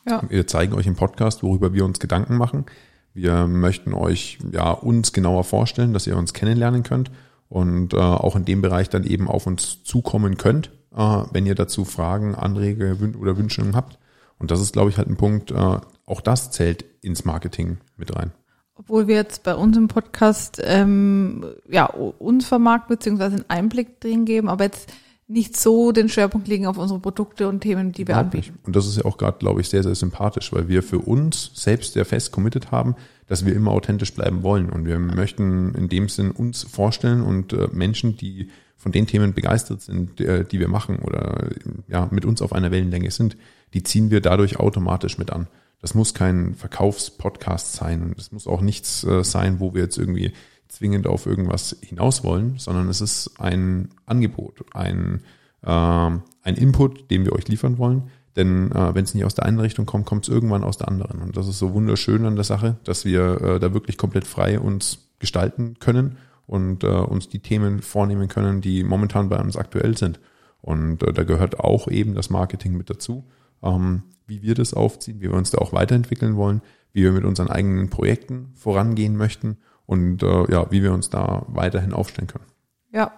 Ja. 0.07 0.23
Wir 0.28 0.47
zeigen 0.47 0.75
euch 0.75 0.87
im 0.87 0.95
Podcast, 0.97 1.42
worüber 1.42 1.73
wir 1.73 1.85
uns 1.85 1.99
Gedanken 1.99 2.37
machen. 2.37 2.66
Wir 3.14 3.47
möchten 3.47 3.95
euch 3.95 4.38
ja 4.52 4.71
uns 4.71 5.12
genauer 5.12 5.45
vorstellen, 5.45 5.92
dass 5.92 6.07
ihr 6.07 6.16
uns 6.16 6.35
kennenlernen 6.35 6.83
könnt 6.83 7.11
und 7.49 7.95
äh, 7.95 7.97
auch 7.97 8.37
in 8.37 8.45
dem 8.45 8.62
Bereich 8.62 8.88
dann 8.90 9.04
eben 9.04 9.28
auf 9.28 9.47
uns 9.47 9.83
zukommen 9.83 10.37
könnt, 10.37 10.71
äh, 10.95 11.23
wenn 11.33 11.47
ihr 11.47 11.54
dazu 11.54 11.85
Fragen, 11.85 12.35
Anträge 12.35 12.97
oder 13.18 13.37
Wünsche 13.37 13.64
habt. 13.75 13.99
Und 14.38 14.50
das 14.50 14.61
ist, 14.61 14.73
glaube 14.73 14.90
ich, 14.90 14.99
halt 14.99 15.09
ein 15.09 15.16
Punkt, 15.16 15.50
äh, 15.50 15.78
auch 16.07 16.21
das 16.21 16.52
zählt 16.52 16.85
ins 17.02 17.25
Marketing 17.25 17.78
mit 17.97 18.14
rein. 18.14 18.33
Obwohl 18.78 19.08
wir 19.08 19.16
jetzt 19.16 19.42
bei 19.42 19.54
uns 19.54 19.76
im 19.76 19.88
Podcast 19.88 20.62
ähm, 20.64 21.44
ja 21.68 21.87
uns 21.87 22.47
vermarkten 22.47 22.97
beziehungsweise 22.97 23.37
einen 23.37 23.44
Einblick 23.49 24.00
drin 24.00 24.25
geben, 24.25 24.49
aber 24.49 24.64
jetzt 24.64 24.92
nicht 25.26 25.58
so 25.58 25.92
den 25.92 26.08
Schwerpunkt 26.08 26.49
legen 26.49 26.66
auf 26.66 26.78
unsere 26.78 27.00
Produkte 27.00 27.49
und 27.49 27.61
Themen, 27.61 27.92
die 27.92 28.06
wir 28.06 28.14
Überhaupt 28.14 28.35
anbieten. 28.35 28.58
Und 28.64 28.75
das 28.75 28.87
ist 28.87 28.97
ja 28.97 29.04
auch 29.04 29.18
gerade, 29.18 29.38
glaube 29.38 29.61
ich, 29.61 29.68
sehr, 29.68 29.82
sehr 29.82 29.94
sympathisch, 29.94 30.52
weil 30.52 30.68
wir 30.68 30.82
für 30.82 31.00
uns 31.00 31.50
selbst 31.54 31.92
sehr 31.92 32.06
fest 32.06 32.32
committed 32.32 32.70
haben, 32.70 32.94
dass 33.26 33.44
wir 33.44 33.54
immer 33.54 33.73
authentisch 33.73 34.14
bleiben 34.14 34.42
wollen. 34.42 34.70
Und 34.70 34.87
wir 34.87 34.99
möchten 34.99 35.75
in 35.75 35.88
dem 35.88 36.08
Sinn 36.08 36.30
uns 36.30 36.62
vorstellen 36.62 37.20
und 37.23 37.52
äh, 37.52 37.68
Menschen, 37.73 38.16
die 38.16 38.49
von 38.76 38.92
den 38.92 39.06
Themen 39.06 39.35
begeistert 39.35 39.82
sind, 39.82 40.20
äh, 40.20 40.44
die 40.44 40.61
wir 40.61 40.68
machen 40.68 41.00
oder 41.00 41.49
ja, 41.88 42.08
mit 42.11 42.25
uns 42.25 42.40
auf 42.40 42.52
einer 42.52 42.70
Wellenlänge 42.70 43.11
sind, 43.11 43.37
die 43.75 43.82
ziehen 43.82 44.11
wir 44.11 44.23
dadurch 44.23 44.58
automatisch 44.58 45.18
mit 45.18 45.30
an. 45.30 45.49
Das 45.80 45.94
muss 45.94 46.14
kein 46.14 46.54
Verkaufspodcast 46.54 47.75
sein 47.75 48.02
und 48.02 48.18
es 48.18 48.32
muss 48.32 48.47
auch 48.47 48.61
nichts 48.61 49.04
äh, 49.04 49.23
sein, 49.23 49.61
wo 49.61 49.75
wir 49.75 49.82
jetzt 49.82 49.99
irgendwie 49.99 50.32
zwingend 50.68 51.06
auf 51.06 51.26
irgendwas 51.26 51.76
hinaus 51.80 52.25
wollen, 52.25 52.58
sondern 52.58 52.88
es 52.88 53.00
ist 53.00 53.40
ein 53.40 53.90
Angebot, 54.06 54.64
ein, 54.75 55.23
äh, 55.62 55.70
ein 55.70 56.54
Input, 56.56 57.11
den 57.11 57.25
wir 57.25 57.32
euch 57.32 57.49
liefern 57.49 57.78
wollen. 57.78 58.11
Denn 58.37 58.70
äh, 58.73 58.94
wenn 58.94 59.04
es 59.04 59.14
nicht 59.14 59.25
aus 59.25 59.35
der 59.35 59.47
einen 59.47 59.58
Richtung 59.58 59.87
kommt, 59.87 60.06
kommt 60.06 60.28
es 60.28 60.32
irgendwann 60.32 60.62
aus 60.62 60.78
der 60.78 60.88
anderen. 60.88 61.23
Und 61.23 61.37
das 61.37 61.49
ist 61.49 61.58
so 61.58 61.73
wunderschön 61.75 62.25
an 62.25 62.37
der 62.37 62.44
Sache, 62.44 62.76
dass 62.85 63.04
wir 63.04 63.40
äh, 63.40 63.61
da 63.61 63.75
wirklich 63.75 63.97
komplett 63.97 64.26
frei 64.26 64.61
uns 64.61 65.08
gestalten 65.18 65.76
können 65.80 66.18
und 66.47 66.85
äh, 66.85 66.88
uns 66.88 67.28
die 67.28 67.40
Themen 67.40 67.82
vornehmen 67.82 68.28
können, 68.28 68.61
die 68.61 68.85
momentan 68.85 69.28
bei 69.28 69.40
uns 69.40 69.56
aktuell 69.56 69.97
sind. 69.97 70.20
Und 70.61 71.02
äh, 71.02 71.12
da 71.12 71.25
gehört 71.25 71.58
auch 71.58 71.88
eben 71.88 72.14
das 72.14 72.30
Marketing 72.30 72.76
mit 72.76 72.90
dazu, 72.90 73.25
ähm, 73.62 74.02
wie 74.26 74.42
wir 74.42 74.54
das 74.54 74.74
aufziehen, 74.74 75.20
wie 75.20 75.30
wir 75.30 75.34
uns 75.34 75.50
da 75.50 75.58
auch 75.58 75.72
weiterentwickeln 75.72 76.36
wollen, 76.36 76.62
wie 76.92 77.02
wir 77.02 77.12
mit 77.12 77.24
unseren 77.24 77.48
eigenen 77.48 77.90
Projekten 77.90 78.52
vorangehen 78.54 79.16
möchten 79.16 79.58
und 79.86 80.22
äh, 80.22 80.50
ja, 80.50 80.70
wie 80.70 80.82
wir 80.82 80.92
uns 80.92 81.10
da 81.10 81.44
weiterhin 81.48 81.92
aufstellen 81.92 82.28
können. 82.28 82.44
Ja, 82.92 83.12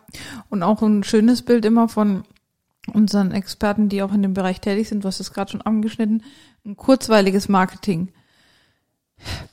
und 0.48 0.62
auch 0.62 0.82
ein 0.82 1.04
schönes 1.04 1.42
Bild 1.42 1.64
immer 1.64 1.88
von 1.88 2.24
unseren 2.92 3.32
Experten, 3.32 3.88
die 3.88 4.02
auch 4.02 4.12
in 4.12 4.22
dem 4.22 4.34
Bereich 4.34 4.60
tätig 4.60 4.88
sind, 4.88 5.04
du 5.04 5.08
hast 5.08 5.20
es 5.20 5.32
gerade 5.32 5.50
schon 5.50 5.62
angeschnitten, 5.62 6.22
ein 6.64 6.76
kurzweiliges 6.76 7.48
Marketing 7.48 8.08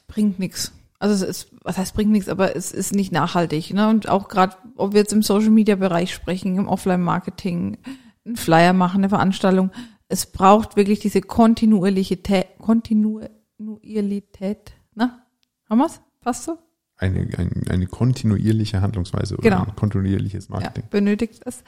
bringt 0.07 0.39
nichts. 0.39 0.71
Also 0.99 1.13
es 1.13 1.21
ist, 1.21 1.51
was 1.61 1.77
heißt 1.77 1.93
bringt 1.93 2.11
nichts, 2.11 2.29
aber 2.29 2.55
es 2.55 2.71
ist 2.71 2.93
nicht 2.93 3.11
nachhaltig. 3.11 3.71
Ne? 3.73 3.87
Und 3.87 4.09
auch 4.09 4.29
gerade, 4.29 4.55
ob 4.75 4.93
wir 4.93 4.99
jetzt 4.99 5.13
im 5.13 5.21
Social 5.21 5.51
Media 5.51 5.75
Bereich 5.75 6.13
sprechen, 6.13 6.57
im 6.57 6.67
Offline-Marketing, 6.67 7.77
einen 8.25 8.35
Flyer 8.35 8.73
machen, 8.73 9.01
eine 9.01 9.09
Veranstaltung, 9.09 9.71
es 10.09 10.25
braucht 10.25 10.75
wirklich 10.75 10.99
diese 10.99 11.21
Kontinuität, 11.21 12.57
Kontinuität, 12.59 13.33
ne? 14.95 15.21
Haben 15.69 15.79
wir's? 15.79 16.01
Passt 16.21 16.43
so? 16.43 16.57
eine, 16.97 17.27
eine, 17.37 17.51
eine 17.69 17.87
kontinuierliche 17.87 18.81
Handlungsweise 18.81 19.35
oder 19.35 19.43
genau. 19.49 19.63
ein 19.63 19.75
kontinuierliches 19.75 20.49
Marketing. 20.49 20.83
Ja, 20.83 20.89
benötigt 20.89 21.43
es. 21.45 21.63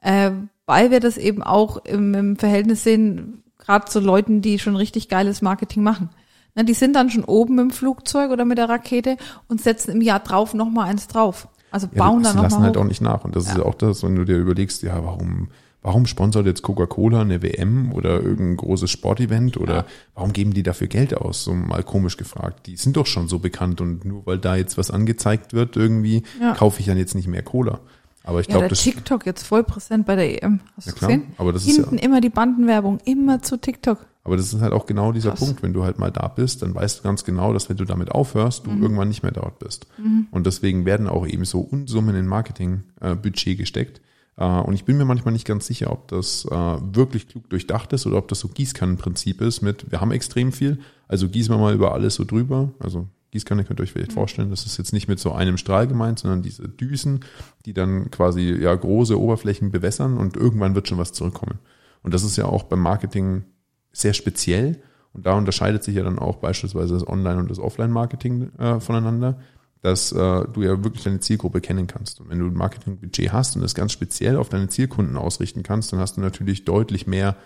Äh, 0.00 0.30
weil 0.66 0.90
wir 0.90 1.00
das 1.00 1.18
eben 1.18 1.42
auch 1.42 1.84
im, 1.84 2.14
im 2.14 2.36
Verhältnis 2.36 2.82
sehen, 2.82 3.42
gerade 3.58 3.86
zu 3.86 4.00
Leuten, 4.00 4.40
die 4.40 4.58
schon 4.58 4.76
richtig 4.76 5.08
geiles 5.08 5.42
Marketing 5.42 5.82
machen. 5.82 6.10
Na, 6.54 6.62
die 6.62 6.74
sind 6.74 6.96
dann 6.96 7.10
schon 7.10 7.24
oben 7.24 7.58
im 7.58 7.70
Flugzeug 7.70 8.30
oder 8.30 8.44
mit 8.44 8.58
der 8.58 8.68
Rakete 8.68 9.16
und 9.48 9.60
setzen 9.60 9.92
im 9.92 10.00
Jahr 10.00 10.20
drauf 10.20 10.54
nochmal 10.54 10.88
eins 10.88 11.06
drauf. 11.06 11.48
Also 11.70 11.86
bauen 11.86 12.22
ja, 12.22 12.32
dann 12.32 12.36
nochmal. 12.36 12.42
lassen 12.42 12.62
halt 12.62 12.76
auch 12.76 12.84
nicht 12.84 13.00
nach. 13.00 13.24
Und 13.24 13.36
das 13.36 13.46
ja. 13.46 13.54
ist 13.54 13.60
auch 13.60 13.74
das, 13.74 14.02
wenn 14.02 14.16
du 14.16 14.24
dir 14.24 14.36
überlegst, 14.36 14.82
ja, 14.82 15.04
warum 15.04 15.50
warum 15.82 16.06
sponsert 16.06 16.46
jetzt 16.46 16.62
Coca-Cola 16.62 17.22
eine 17.22 17.42
WM 17.42 17.92
oder 17.92 18.22
irgendein 18.22 18.56
großes 18.56 18.90
Sportevent 18.90 19.56
oder 19.56 19.74
ja. 19.74 19.86
warum 20.14 20.32
geben 20.32 20.52
die 20.52 20.62
dafür 20.62 20.86
Geld 20.86 21.16
aus? 21.16 21.44
So 21.44 21.54
mal 21.54 21.82
komisch 21.82 22.16
gefragt. 22.16 22.66
Die 22.66 22.76
sind 22.76 22.96
doch 22.96 23.06
schon 23.06 23.28
so 23.28 23.38
bekannt 23.38 23.80
und 23.80 24.04
nur 24.04 24.26
weil 24.26 24.38
da 24.38 24.56
jetzt 24.56 24.78
was 24.78 24.90
angezeigt 24.90 25.52
wird, 25.52 25.76
irgendwie 25.76 26.22
ja. 26.40 26.54
kaufe 26.54 26.80
ich 26.80 26.86
dann 26.86 26.98
jetzt 26.98 27.14
nicht 27.14 27.28
mehr 27.28 27.42
Cola. 27.42 27.80
Aber 28.22 28.40
ich 28.40 28.48
ja, 28.48 28.52
glaube, 28.52 28.68
das 28.68 28.82
TikTok 28.82 29.24
jetzt 29.24 29.44
voll 29.44 29.64
präsent 29.64 30.06
bei 30.06 30.14
der 30.14 30.42
EM. 30.42 30.60
Hast 30.76 30.86
ja, 30.86 30.92
du 30.92 30.98
klar, 30.98 31.10
gesehen? 31.10 31.32
Aber 31.38 31.52
das 31.52 31.64
Hinten 31.64 31.94
ist 31.96 32.02
ja, 32.02 32.06
immer 32.06 32.20
die 32.20 32.28
Bandenwerbung, 32.28 32.98
immer 33.04 33.42
zu 33.42 33.56
TikTok. 33.56 34.06
Aber 34.22 34.36
das 34.36 34.52
ist 34.52 34.60
halt 34.60 34.74
auch 34.74 34.84
genau 34.84 35.12
dieser 35.12 35.30
Krass. 35.30 35.40
Punkt. 35.40 35.62
Wenn 35.62 35.72
du 35.72 35.84
halt 35.84 35.98
mal 35.98 36.10
da 36.10 36.28
bist, 36.28 36.62
dann 36.62 36.74
weißt 36.74 36.98
du 36.98 37.02
ganz 37.02 37.24
genau, 37.24 37.54
dass 37.54 37.70
wenn 37.70 37.78
du 37.78 37.86
damit 37.86 38.12
aufhörst, 38.12 38.66
du 38.66 38.70
mhm. 38.70 38.82
irgendwann 38.82 39.08
nicht 39.08 39.22
mehr 39.22 39.32
dort 39.32 39.58
bist. 39.58 39.86
Mhm. 39.96 40.26
Und 40.30 40.46
deswegen 40.46 40.84
werden 40.84 41.08
auch 41.08 41.26
eben 41.26 41.46
so 41.46 41.60
Unsummen 41.60 42.14
in 42.14 42.26
Marketingbudget 42.26 43.46
äh, 43.46 43.54
gesteckt, 43.54 44.02
und 44.44 44.74
ich 44.74 44.84
bin 44.84 44.96
mir 44.96 45.04
manchmal 45.04 45.32
nicht 45.32 45.46
ganz 45.46 45.66
sicher, 45.66 45.90
ob 45.92 46.08
das 46.08 46.46
äh, 46.46 46.50
wirklich 46.50 47.28
klug 47.28 47.50
durchdacht 47.50 47.92
ist 47.92 48.06
oder 48.06 48.16
ob 48.16 48.28
das 48.28 48.40
so 48.40 48.48
Gießkannenprinzip 48.48 49.40
ist 49.40 49.60
mit, 49.60 49.90
wir 49.90 50.00
haben 50.00 50.12
extrem 50.12 50.52
viel, 50.52 50.78
also 51.08 51.28
gießen 51.28 51.54
wir 51.54 51.58
mal 51.58 51.74
über 51.74 51.92
alles 51.92 52.14
so 52.14 52.24
drüber. 52.24 52.72
Also 52.78 53.06
Gießkanne 53.32 53.64
könnt 53.64 53.80
ihr 53.80 53.84
euch 53.84 53.92
vielleicht 53.92 54.12
mhm. 54.12 54.14
vorstellen, 54.14 54.50
das 54.50 54.66
ist 54.66 54.78
jetzt 54.78 54.92
nicht 54.92 55.08
mit 55.08 55.20
so 55.20 55.32
einem 55.32 55.56
Strahl 55.56 55.86
gemeint, 55.86 56.18
sondern 56.18 56.42
diese 56.42 56.68
Düsen, 56.68 57.20
die 57.66 57.74
dann 57.74 58.10
quasi 58.10 58.42
ja 58.42 58.74
große 58.74 59.20
Oberflächen 59.20 59.70
bewässern 59.70 60.16
und 60.16 60.36
irgendwann 60.36 60.74
wird 60.74 60.88
schon 60.88 60.98
was 60.98 61.12
zurückkommen. 61.12 61.58
Und 62.02 62.14
das 62.14 62.24
ist 62.24 62.36
ja 62.36 62.46
auch 62.46 62.64
beim 62.64 62.80
Marketing 62.80 63.44
sehr 63.92 64.14
speziell. 64.14 64.82
Und 65.12 65.26
da 65.26 65.34
unterscheidet 65.34 65.82
sich 65.82 65.96
ja 65.96 66.04
dann 66.04 66.18
auch 66.18 66.36
beispielsweise 66.36 66.94
das 66.94 67.06
Online- 67.06 67.40
und 67.40 67.50
das 67.50 67.58
Offline-Marketing 67.58 68.52
äh, 68.58 68.80
voneinander 68.80 69.40
dass 69.82 70.12
äh, 70.12 70.44
du 70.52 70.62
ja 70.62 70.84
wirklich 70.84 71.04
deine 71.04 71.20
Zielgruppe 71.20 71.60
kennen 71.60 71.86
kannst. 71.86 72.20
Und 72.20 72.28
wenn 72.28 72.38
du 72.38 72.46
ein 72.46 72.54
Marketingbudget 72.54 73.32
hast 73.32 73.56
und 73.56 73.62
das 73.62 73.74
ganz 73.74 73.92
speziell 73.92 74.36
auf 74.36 74.48
deine 74.48 74.68
Zielkunden 74.68 75.16
ausrichten 75.16 75.62
kannst, 75.62 75.92
dann 75.92 76.00
hast 76.00 76.16
du 76.16 76.20
natürlich 76.20 76.64
deutlich 76.64 77.06
mehr, 77.06 77.36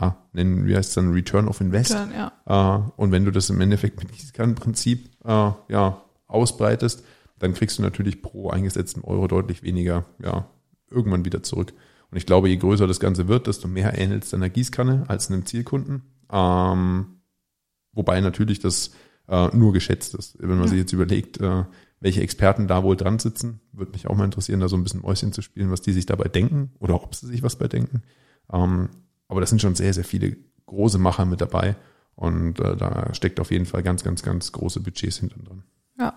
ja, 0.00 0.16
nennen 0.32 0.66
wir 0.66 0.78
es 0.78 0.94
dann 0.94 1.12
Return 1.12 1.48
of 1.48 1.60
Invest. 1.60 1.92
Return, 1.92 2.12
ja. 2.12 2.76
äh, 2.76 3.00
und 3.00 3.10
wenn 3.10 3.24
du 3.24 3.32
das 3.32 3.50
im 3.50 3.60
Endeffekt 3.60 3.98
mit 3.98 4.12
diesem 4.14 4.54
Prinzip 4.54 5.10
äh, 5.24 5.50
ja, 5.68 6.02
ausbreitest, 6.28 7.04
dann 7.40 7.54
kriegst 7.54 7.78
du 7.78 7.82
natürlich 7.82 8.22
pro 8.22 8.50
eingesetzten 8.50 9.02
Euro 9.02 9.26
deutlich 9.26 9.62
weniger, 9.62 10.04
ja, 10.22 10.48
irgendwann 10.90 11.24
wieder 11.24 11.42
zurück. 11.42 11.72
Und 12.10 12.18
ich 12.18 12.26
glaube, 12.26 12.48
je 12.48 12.56
größer 12.56 12.86
das 12.86 13.00
Ganze 13.00 13.28
wird, 13.28 13.46
desto 13.46 13.66
mehr 13.68 13.96
ähnelt 13.98 14.24
es 14.24 14.34
einer 14.34 14.50
Gießkanne 14.50 15.04
als 15.08 15.30
einem 15.30 15.46
Zielkunden. 15.46 16.02
Ähm, 16.30 17.20
wobei 17.92 18.20
natürlich 18.20 18.58
das 18.60 18.90
äh, 19.30 19.48
nur 19.56 19.72
geschätzt 19.72 20.14
ist. 20.14 20.36
Wenn 20.40 20.50
man 20.50 20.62
ja. 20.62 20.68
sich 20.68 20.78
jetzt 20.78 20.92
überlegt, 20.92 21.40
äh, 21.40 21.64
welche 22.00 22.22
Experten 22.22 22.66
da 22.66 22.82
wohl 22.82 22.96
dran 22.96 23.18
sitzen, 23.18 23.60
würde 23.72 23.92
mich 23.92 24.06
auch 24.06 24.16
mal 24.16 24.24
interessieren, 24.24 24.60
da 24.60 24.68
so 24.68 24.76
ein 24.76 24.82
bisschen 24.82 25.02
Mäuschen 25.02 25.32
zu 25.32 25.42
spielen, 25.42 25.70
was 25.70 25.82
die 25.82 25.92
sich 25.92 26.06
dabei 26.06 26.28
denken 26.28 26.72
oder 26.78 27.02
ob 27.02 27.14
sie 27.14 27.26
sich 27.26 27.42
was 27.42 27.56
bei 27.56 27.68
denken. 27.68 28.02
Ähm, 28.52 28.88
aber 29.28 29.40
das 29.40 29.50
sind 29.50 29.62
schon 29.62 29.74
sehr, 29.74 29.94
sehr 29.94 30.04
viele 30.04 30.36
große 30.66 30.98
Macher 30.98 31.24
mit 31.24 31.40
dabei 31.40 31.76
und 32.14 32.58
äh, 32.58 32.76
da 32.76 33.14
steckt 33.14 33.38
auf 33.38 33.50
jeden 33.50 33.66
Fall 33.66 33.82
ganz, 33.82 34.02
ganz, 34.02 34.22
ganz 34.22 34.50
große 34.52 34.80
Budgets 34.80 35.18
hinten 35.18 35.44
dran. 35.44 35.62
Ja, 36.00 36.14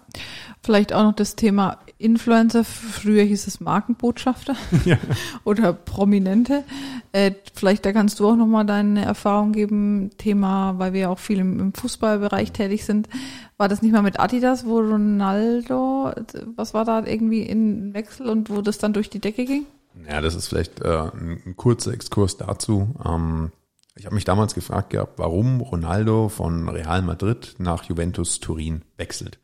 vielleicht 0.61 0.93
auch 0.93 1.03
noch 1.03 1.13
das 1.13 1.35
Thema 1.35 1.79
Influencer. 1.97 2.63
Früher 2.63 3.23
hieß 3.23 3.47
es 3.47 3.59
Markenbotschafter 3.59 4.55
ja. 4.85 4.97
oder 5.43 5.73
Prominente. 5.73 6.63
Äh, 7.11 7.33
vielleicht 7.53 7.85
da 7.85 7.91
kannst 7.91 8.21
du 8.21 8.29
auch 8.29 8.37
noch 8.37 8.47
mal 8.47 8.63
deine 8.63 9.03
Erfahrung 9.03 9.51
geben. 9.51 10.11
Thema, 10.17 10.79
weil 10.79 10.93
wir 10.93 11.01
ja 11.01 11.09
auch 11.09 11.19
viel 11.19 11.39
im, 11.39 11.59
im, 11.59 11.73
Fußballbereich 11.73 12.53
tätig 12.53 12.85
sind. 12.85 13.09
War 13.57 13.67
das 13.67 13.81
nicht 13.81 13.91
mal 13.91 14.01
mit 14.01 14.21
Adidas, 14.21 14.65
wo 14.65 14.79
Ronaldo, 14.79 16.13
was 16.55 16.73
war 16.73 16.85
da 16.85 17.05
irgendwie 17.05 17.41
in 17.41 17.93
Wechsel 17.93 18.29
und 18.29 18.49
wo 18.49 18.61
das 18.61 18.77
dann 18.77 18.93
durch 18.93 19.09
die 19.09 19.19
Decke 19.19 19.43
ging? 19.43 19.65
Ja, 20.09 20.21
das 20.21 20.35
ist 20.35 20.47
vielleicht 20.47 20.81
äh, 20.81 20.87
ein, 20.87 21.41
ein 21.45 21.57
kurzer 21.57 21.91
Exkurs 21.91 22.37
dazu. 22.37 22.95
Ähm, 23.05 23.51
ich 23.95 24.05
habe 24.05 24.15
mich 24.15 24.23
damals 24.23 24.55
gefragt 24.55 24.91
gehabt, 24.91 25.19
warum 25.19 25.59
Ronaldo 25.59 26.29
von 26.29 26.69
Real 26.69 27.01
Madrid 27.01 27.55
nach 27.59 27.83
Juventus 27.83 28.39
Turin 28.39 28.83
wechselt. 28.95 29.39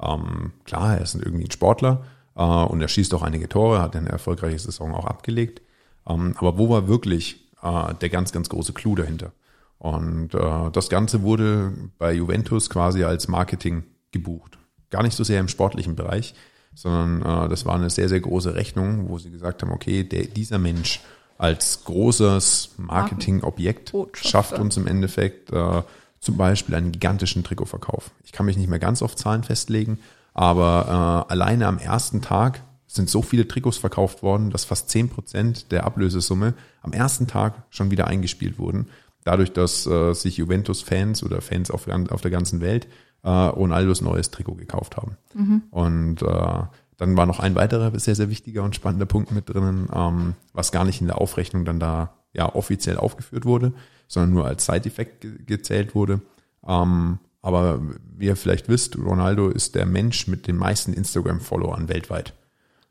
Ähm, 0.00 0.52
klar, 0.64 0.96
er 0.96 1.02
ist 1.02 1.14
irgendwie 1.14 1.44
ein 1.44 1.50
Sportler 1.50 2.04
äh, 2.36 2.42
und 2.42 2.80
er 2.80 2.88
schießt 2.88 3.12
auch 3.14 3.22
einige 3.22 3.48
Tore, 3.48 3.82
hat 3.82 3.96
eine 3.96 4.08
erfolgreiche 4.08 4.58
Saison 4.58 4.94
auch 4.94 5.06
abgelegt. 5.06 5.62
Ähm, 6.08 6.34
aber 6.38 6.58
wo 6.58 6.68
war 6.68 6.88
wirklich 6.88 7.48
äh, 7.62 7.94
der 7.94 8.08
ganz, 8.08 8.32
ganz 8.32 8.48
große 8.48 8.72
Clou 8.72 8.94
dahinter? 8.94 9.32
Und 9.78 10.34
äh, 10.34 10.70
das 10.72 10.88
Ganze 10.88 11.22
wurde 11.22 11.72
bei 11.98 12.12
Juventus 12.12 12.68
quasi 12.68 13.04
als 13.04 13.28
Marketing 13.28 13.84
gebucht. 14.10 14.58
Gar 14.90 15.02
nicht 15.02 15.16
so 15.16 15.22
sehr 15.22 15.40
im 15.40 15.48
sportlichen 15.48 15.94
Bereich, 15.94 16.34
sondern 16.74 17.22
äh, 17.22 17.48
das 17.48 17.64
war 17.64 17.74
eine 17.74 17.90
sehr, 17.90 18.08
sehr 18.08 18.20
große 18.20 18.54
Rechnung, 18.54 19.08
wo 19.08 19.18
sie 19.18 19.30
gesagt 19.30 19.62
haben, 19.62 19.72
okay, 19.72 20.04
der, 20.04 20.24
dieser 20.24 20.58
Mensch 20.58 21.00
als 21.36 21.84
großes 21.84 22.74
Marketingobjekt 22.78 23.92
schafft 24.14 24.58
uns 24.58 24.76
im 24.76 24.88
Endeffekt 24.88 25.52
äh, 25.52 25.82
zum 26.20 26.36
Beispiel 26.36 26.74
einen 26.74 26.92
gigantischen 26.92 27.44
Trikotverkauf. 27.44 28.10
Ich 28.24 28.32
kann 28.32 28.46
mich 28.46 28.56
nicht 28.56 28.68
mehr 28.68 28.78
ganz 28.78 29.02
auf 29.02 29.16
Zahlen 29.16 29.44
festlegen, 29.44 29.98
Aber 30.38 31.26
äh, 31.28 31.32
alleine 31.32 31.66
am 31.66 31.78
ersten 31.78 32.22
Tag 32.22 32.62
sind 32.86 33.10
so 33.10 33.22
viele 33.22 33.48
Trikots 33.48 33.76
verkauft 33.76 34.22
worden, 34.22 34.50
dass 34.50 34.64
fast 34.64 34.88
zehn 34.88 35.08
Prozent 35.08 35.72
der 35.72 35.82
Ablösesumme 35.82 36.54
am 36.80 36.92
ersten 36.92 37.26
Tag 37.26 37.64
schon 37.70 37.90
wieder 37.90 38.06
eingespielt 38.06 38.56
wurden. 38.56 38.86
Dadurch, 39.24 39.52
dass 39.52 39.84
äh, 39.86 40.14
sich 40.14 40.36
Juventus-Fans 40.36 41.24
oder 41.24 41.40
Fans 41.40 41.72
auf, 41.72 41.88
auf 41.88 42.20
der 42.20 42.30
ganzen 42.30 42.60
Welt 42.60 42.86
äh, 43.24 43.28
Ronaldos 43.28 44.00
neues 44.00 44.30
Trikot 44.30 44.54
gekauft 44.54 44.96
haben. 44.96 45.16
Mhm. 45.34 45.62
Und 45.72 46.22
äh, 46.22 46.62
dann 46.98 47.16
war 47.16 47.26
noch 47.26 47.40
ein 47.40 47.56
weiterer 47.56 47.98
sehr, 47.98 48.14
sehr 48.14 48.30
wichtiger 48.30 48.62
und 48.62 48.76
spannender 48.76 49.06
Punkt 49.06 49.32
mit 49.32 49.48
drinnen, 49.48 49.88
ähm, 49.92 50.34
was 50.52 50.70
gar 50.70 50.84
nicht 50.84 51.00
in 51.00 51.08
der 51.08 51.20
Aufrechnung 51.20 51.64
dann 51.64 51.80
da 51.80 52.14
ja 52.32 52.54
offiziell 52.54 52.96
aufgeführt 52.96 53.44
wurde, 53.44 53.72
sondern 54.06 54.32
nur 54.32 54.46
als 54.46 54.66
Side-Effekt 54.66 55.20
ge 55.20 55.32
gezählt 55.46 55.94
wurde. 55.94 56.20
Ähm, 56.66 57.18
aber 57.42 57.80
wie 58.16 58.26
ihr 58.26 58.36
vielleicht 58.36 58.68
wisst, 58.68 58.98
Ronaldo 58.98 59.48
ist 59.48 59.74
der 59.74 59.86
Mensch 59.86 60.26
mit 60.26 60.46
den 60.46 60.56
meisten 60.56 60.92
Instagram-Followern 60.92 61.88
weltweit. 61.88 62.34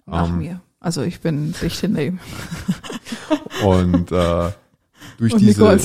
Nach 0.05 0.29
ähm, 0.29 0.37
mir. 0.39 0.61
Also 0.79 1.01
ich 1.01 1.21
bin 1.21 1.53
dicht 1.61 1.79
hinter 1.79 2.03
ihm. 2.03 2.19
Und 3.63 4.11
äh, 4.11 4.51
durch, 5.17 5.33
Und 5.33 5.41
diese, 5.41 5.77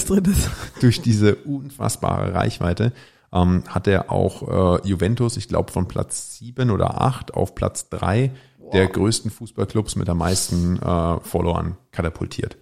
durch 0.80 1.00
diese 1.00 1.34
unfassbare 1.36 2.34
Reichweite 2.34 2.92
ähm, 3.32 3.64
hat 3.66 3.86
er 3.86 4.10
auch 4.10 4.82
äh, 4.82 4.88
Juventus, 4.88 5.36
ich 5.36 5.48
glaube, 5.48 5.72
von 5.72 5.88
Platz 5.88 6.38
sieben 6.38 6.70
oder 6.70 7.00
acht 7.00 7.34
auf 7.34 7.54
Platz 7.54 7.88
drei 7.88 8.32
wow. 8.58 8.72
der 8.72 8.86
größten 8.88 9.30
Fußballclubs 9.30 9.96
mit 9.96 10.08
der 10.08 10.14
meisten 10.14 10.76
äh, 10.76 11.20
Followern 11.20 11.76
katapultiert. 11.90 12.56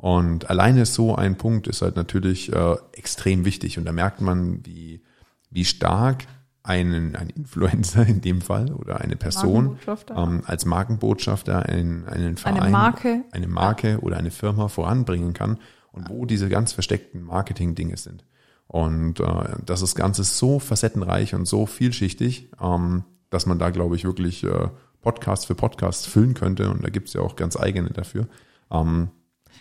Und 0.00 0.48
alleine 0.48 0.86
so 0.86 1.14
ein 1.14 1.36
Punkt 1.36 1.68
ist 1.68 1.82
halt 1.82 1.94
natürlich 1.94 2.50
äh, 2.50 2.76
extrem 2.92 3.44
wichtig. 3.44 3.76
Und 3.76 3.84
da 3.84 3.92
merkt 3.92 4.22
man, 4.22 4.64
wie, 4.64 5.02
wie 5.50 5.66
stark 5.66 6.24
einen, 6.62 7.14
ein 7.16 7.28
Influencer 7.28 8.06
in 8.06 8.22
dem 8.22 8.40
Fall 8.40 8.72
oder 8.72 9.02
eine 9.02 9.16
Person 9.16 9.78
ähm, 10.16 10.42
als 10.46 10.64
Markenbotschafter 10.64 11.66
einen, 11.66 12.06
einen 12.06 12.38
Verein, 12.38 12.60
eine 12.60 12.70
Marke, 12.70 13.24
eine 13.30 13.46
Marke 13.46 13.98
oder 14.00 14.16
eine 14.16 14.30
Firma 14.30 14.68
voranbringen 14.68 15.34
kann 15.34 15.58
und 15.92 16.08
wo 16.08 16.24
diese 16.24 16.48
ganz 16.48 16.72
versteckten 16.72 17.22
Marketing-Dinge 17.22 17.98
sind. 17.98 18.24
Und 18.68 19.20
äh, 19.20 19.24
das 19.66 19.82
ist 19.82 19.96
Ganze 19.96 20.24
so 20.24 20.60
facettenreich 20.60 21.34
und 21.34 21.46
so 21.46 21.66
vielschichtig, 21.66 22.48
ähm, 22.58 23.04
dass 23.28 23.44
man 23.44 23.58
da, 23.58 23.68
glaube 23.68 23.96
ich, 23.96 24.04
wirklich 24.04 24.44
äh, 24.44 24.68
Podcast 25.02 25.44
für 25.44 25.54
Podcast 25.54 26.06
füllen 26.06 26.32
könnte. 26.32 26.70
Und 26.70 26.82
da 26.82 26.88
gibt's 26.88 27.12
ja 27.12 27.20
auch 27.20 27.36
ganz 27.36 27.58
eigene 27.58 27.90
dafür. 27.90 28.28
Ähm, 28.70 29.10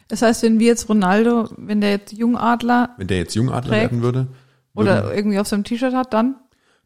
das 0.09 0.23
heißt, 0.23 0.43
wenn 0.43 0.59
wir 0.59 0.67
jetzt 0.67 0.89
Ronaldo, 0.89 1.49
wenn 1.55 1.81
der 1.81 1.91
jetzt 1.91 2.11
Jungadler. 2.11 2.95
Wenn 2.97 3.07
der 3.07 3.19
jetzt 3.19 3.35
Jungadler 3.35 3.69
trägt, 3.69 3.91
werden 3.91 4.01
würde. 4.01 4.27
Oder 4.73 5.13
irgendwie 5.13 5.39
auf 5.39 5.47
seinem 5.47 5.63
T-Shirt 5.63 5.93
hat, 5.93 6.13
dann? 6.13 6.35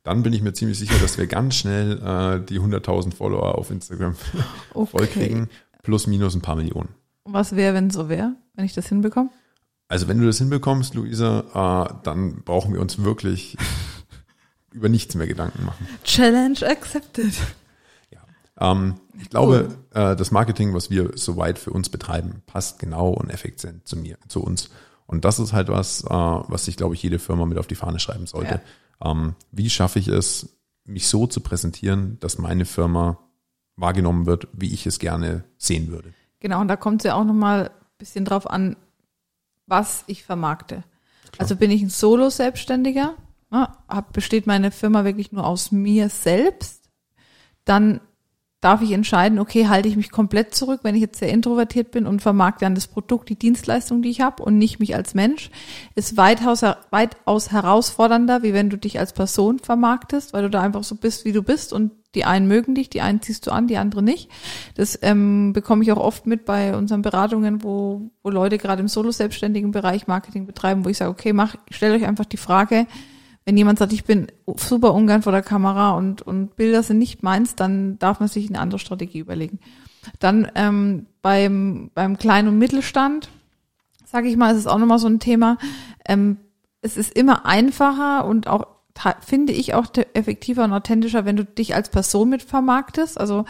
Dann 0.04 0.24
bin 0.24 0.34
ich 0.34 0.42
mir 0.42 0.52
ziemlich 0.52 0.78
sicher, 0.78 0.96
dass 1.02 1.18
wir 1.18 1.28
ganz 1.28 1.56
schnell 1.56 1.94
äh, 2.00 2.46
die 2.46 2.60
100.000 2.60 3.14
Follower 3.16 3.58
auf 3.58 3.72
Instagram 3.72 4.16
okay. 4.74 4.92
vollkriegen. 4.92 5.50
Plus 5.84 6.08
minus 6.08 6.36
ein 6.36 6.42
paar 6.42 6.56
Millionen. 6.56 6.90
Was 7.24 7.56
wäre, 7.56 7.74
wenn 7.74 7.90
so 7.90 8.10
wäre, 8.10 8.36
wenn 8.56 8.66
ich 8.66 8.74
das 8.74 8.88
hinbekomme? 8.90 9.30
Also 9.88 10.08
wenn 10.10 10.20
du 10.20 10.26
das 10.26 10.40
hinbekommst, 10.40 10.94
Luisa, 10.94 11.88
äh, 11.90 11.94
dann 12.04 12.44
brauchen 12.44 12.74
wir 12.74 12.82
uns 12.82 13.02
wirklich 13.02 13.58
über 14.74 14.90
nichts 14.90 15.16
mehr 15.16 15.28
Gedanken 15.28 15.64
machen. 15.64 15.88
Challenge 16.04 16.60
accepted. 16.68 17.34
Ähm, 18.60 18.96
ich 19.20 19.30
glaube, 19.30 19.70
cool. 19.96 20.02
äh, 20.02 20.16
das 20.16 20.32
Marketing, 20.32 20.74
was 20.74 20.89
wir 20.89 21.12
soweit 21.16 21.60
für 21.60 21.72
uns 21.72 21.89
betreiben, 21.89 22.42
passt 22.46 22.80
genau 22.80 23.10
und 23.10 23.30
effizient 23.30 23.88
zu 23.88 23.98
mir, 23.98 24.18
zu 24.28 24.42
uns. 24.42 24.70
Und 25.06 25.26
das 25.26 25.39
ist 25.39 25.54
halt 25.54 25.70
was, 25.70 26.04
äh, 26.04 26.10
was 26.10 26.66
sich, 26.66 26.78
glaube 26.78 26.96
ich, 26.96 27.04
jede 27.04 27.20
Firma 27.20 27.46
mit 27.46 27.58
auf 27.58 27.68
die 27.68 27.76
Fahne 27.76 28.00
schreiben 28.00 28.26
sollte. 28.26 28.62
Ja. 29.02 29.12
Ähm, 29.12 29.36
wie 29.52 29.70
schaffe 29.70 30.00
ich 30.00 30.08
es, 30.08 30.58
mich 30.86 31.08
so 31.08 31.28
zu 31.28 31.42
präsentieren, 31.42 32.18
dass 32.20 32.38
meine 32.38 32.66
Firma 32.66 33.18
wahrgenommen 33.76 34.26
wird, 34.26 34.48
wie 34.54 34.74
ich 34.74 34.86
es 34.86 35.00
gerne 35.00 35.44
sehen 35.58 35.89
würde? 35.89 36.13
Genau, 36.39 36.62
und 36.62 36.68
da 36.68 36.76
kommt 36.76 37.02
es 37.02 37.06
ja 37.06 37.16
auch 37.16 37.24
nochmal 37.24 37.70
ein 37.70 37.98
bisschen 37.98 38.26
drauf 38.26 38.50
an, 38.50 38.76
was 39.66 40.04
ich 40.08 40.24
vermarkte. 40.24 40.84
Klar. 41.32 41.39
Also 41.39 41.56
bin 41.56 41.72
ich 41.72 41.82
ein 41.82 41.89
Solo-Selbstständiger, 41.89 43.16
ne, 43.50 43.70
besteht 44.12 44.46
meine 44.46 44.72
Firma 44.72 45.06
wirklich 45.06 45.32
nur 45.32 45.48
aus 45.48 45.72
mir 45.72 46.10
selbst, 46.10 46.89
dann 47.66 48.02
darf 48.63 48.82
ich 48.82 48.91
entscheiden, 48.91 49.39
okay, 49.39 49.67
halte 49.67 49.89
ich 49.89 49.95
mich 49.95 50.12
komplett 50.12 50.56
zurück, 50.56 50.82
wenn 50.84 50.95
ich 50.95 51.02
jetzt 51.02 51.19
sehr 51.19 51.30
introvertiert 51.30 51.91
bin 51.91 52.08
und 52.08 52.21
vermarkte 52.21 52.65
dann 52.65 52.76
das 52.76 52.88
Produkt, 52.88 53.30
die 53.30 53.36
Dienstleistung, 53.36 54.02
die 54.02 54.10
ich 54.10 54.21
habe 54.21 54.41
und 54.41 54.58
nicht 54.58 54.80
mich 54.80 54.95
als 54.95 55.13
Mensch, 55.13 55.49
ist 55.95 56.15
weitaus, 56.15 56.62
weitaus 56.89 57.52
herausfordernder, 57.52 58.43
wie 58.43 58.54
wenn 58.54 58.69
du 58.69 58.78
dich 58.78 58.99
als 58.99 59.13
Person 59.13 59.60
vermarktest, 59.60 60.34
weil 60.34 60.43
du 60.43 60.49
da 60.49 60.62
einfach 60.62 60.84
so 60.84 60.95
bist, 60.95 61.26
wie 61.26 61.34
du 61.34 61.43
bist 61.43 61.73
und 61.73 61.91
die 62.15 62.26
einen 62.26 62.47
mögen 62.47 62.76
dich, 62.76 62.89
die 62.89 63.02
einen 63.02 63.21
ziehst 63.21 63.47
du 63.47 63.52
an, 63.52 63.67
die 63.67 63.78
andere 63.78 64.04
nicht. 64.04 64.30
Das 64.76 64.97
ähm, 65.02 65.52
bekomme 65.52 65.84
ich 65.84 65.91
auch 65.91 65.97
oft 65.97 66.28
mit 66.28 66.45
bei 66.45 66.76
unseren 66.76 67.02
Beratungen, 67.02 67.63
wo, 67.63 68.12
wo 68.21 68.30
Leute 68.30 68.58
gerade 68.60 68.82
im 68.82 68.88
solo-selbstständigen 68.88 69.71
Bereich 69.71 70.08
Marketing 70.08 70.45
betreiben, 70.45 70.86
wo 70.86 70.89
ich 70.89 70.97
sage, 70.97 71.12
okay, 71.12 71.34
mach, 71.34 71.56
stellt 71.71 71.99
euch 71.99 72.08
einfach 72.08 72.26
die 72.26 72.38
Frage, 72.38 72.86
wenn 73.46 73.58
jemand 73.58 73.80
sagt, 73.80 73.94
ich 73.94 74.06
bin 74.06 74.28
super 74.58 74.94
ungern 74.94 75.22
vor 75.22 75.32
der 75.32 75.42
Kamera 75.42 75.92
und, 75.92 76.22
und 76.22 76.56
Bilder 76.56 76.84
sind 76.84 76.98
nicht 76.98 77.24
meins, 77.24 77.56
dann 77.56 78.00
darf 78.00 78.20
man 78.20 78.30
sich 78.30 78.50
eine 78.50 78.60
andere 78.60 78.80
Strategie 78.80 79.20
überlegen. 79.20 79.60
Dann 80.20 80.50
ähm, 80.56 81.08
beim, 81.22 81.92
beim 81.94 82.18
Klein- 82.18 82.48
und 82.48 82.58
Mittelstand, 82.58 83.30
sage 84.06 84.28
ich 84.28 84.38
mal, 84.38 84.52
ist 84.52 84.60
es 84.60 84.68
auch 84.68 84.78
nochmal 84.78 85.00
so 85.00 85.08
ein 85.08 85.20
Thema. 85.20 85.58
Ähm, 86.06 86.38
es 86.82 86.98
ist 86.98 87.16
immer 87.16 87.46
einfacher 87.46 88.26
und 88.26 88.48
auch 88.48 88.68
finde 89.22 89.54
ich 89.54 89.74
auch 89.74 89.88
effektiver 90.14 90.64
und 90.64 90.74
authentischer, 90.74 91.26
wenn 91.26 91.36
du 91.36 91.46
dich 91.46 91.74
als 91.74 91.90
Person 91.90 92.30
mit 92.30 92.44
vermarktest. 92.44 93.20
Also 93.20 93.46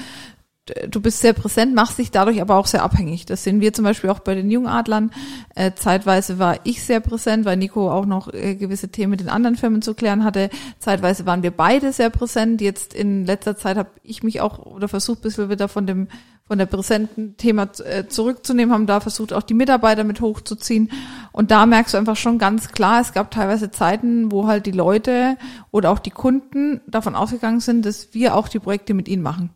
du 0.88 1.02
bist 1.02 1.20
sehr 1.20 1.34
präsent, 1.34 1.76
machst 1.76 1.98
dich 1.98 2.12
dadurch 2.12 2.42
aber 2.42 2.56
auch 2.56 2.68
sehr 2.68 2.84
abhängig. 2.84 3.26
Das 3.26 3.44
sehen 3.44 3.60
wir 3.60 3.74
zum 3.74 3.84
Beispiel 3.84 4.10
auch 4.10 4.20
bei 4.20 4.34
den 4.34 4.50
Jungadlern. 4.50 5.12
Äh, 5.56 5.72
zeitweise 5.76 6.40
war 6.40 6.60
ich 6.64 6.84
sehr 6.84 7.02
präsent, 7.02 7.46
weil 7.46 7.58
Nico 7.58 7.92
auch 7.92 8.06
noch 8.06 8.34
äh, 8.34 8.56
gewisse 8.56 8.90
Themen 8.90 9.12
mit 9.12 9.20
den 9.20 9.30
anderen 9.30 9.58
Firmen 9.58 9.82
zu 9.82 9.94
klären 9.94 10.24
hatte. 10.24 10.50
Zeitweise 10.80 11.26
waren 11.26 11.44
wir 11.44 11.52
beide 11.52 11.92
sehr 11.92 12.10
präsent. 12.10 12.62
Jetzt 12.62 12.94
in 12.94 13.26
letzter 13.26 13.58
Zeit 13.58 13.78
habe 13.78 13.90
ich 14.04 14.24
mich 14.24 14.40
auch 14.40 14.60
oder 14.60 14.88
versucht, 14.88 15.22
bis 15.22 15.38
wir 15.38 15.50
wieder 15.50 15.68
von 15.68 15.86
dem 15.86 16.08
von 16.46 16.58
der 16.58 16.66
präsenten 16.66 17.38
Thema 17.38 17.70
äh, 17.86 18.06
zurückzunehmen, 18.08 18.74
haben 18.74 18.86
da 18.86 19.00
versucht, 19.00 19.32
auch 19.32 19.44
die 19.44 19.54
Mitarbeiter 19.54 20.04
mit 20.04 20.20
hochzuziehen. 20.20 20.92
Und 21.32 21.52
da 21.52 21.66
merkst 21.66 21.94
du 21.94 21.98
einfach 21.98 22.18
schon 22.18 22.38
ganz 22.38 22.74
klar, 22.74 23.00
es 23.00 23.14
gab 23.14 23.32
teilweise 23.32 23.72
Zeiten, 23.72 24.30
wo 24.30 24.46
halt 24.46 24.66
die 24.66 24.72
Leute 24.72 25.38
oder 25.72 25.90
auch 25.90 26.00
die 26.00 26.12
Kunden 26.12 26.82
davon 26.86 27.16
ausgegangen 27.16 27.62
sind, 27.62 27.86
dass 27.86 28.14
wir 28.14 28.36
auch 28.36 28.50
die 28.50 28.60
Projekte 28.60 28.94
mit 28.94 29.08
ihnen 29.08 29.24
machen. 29.24 29.52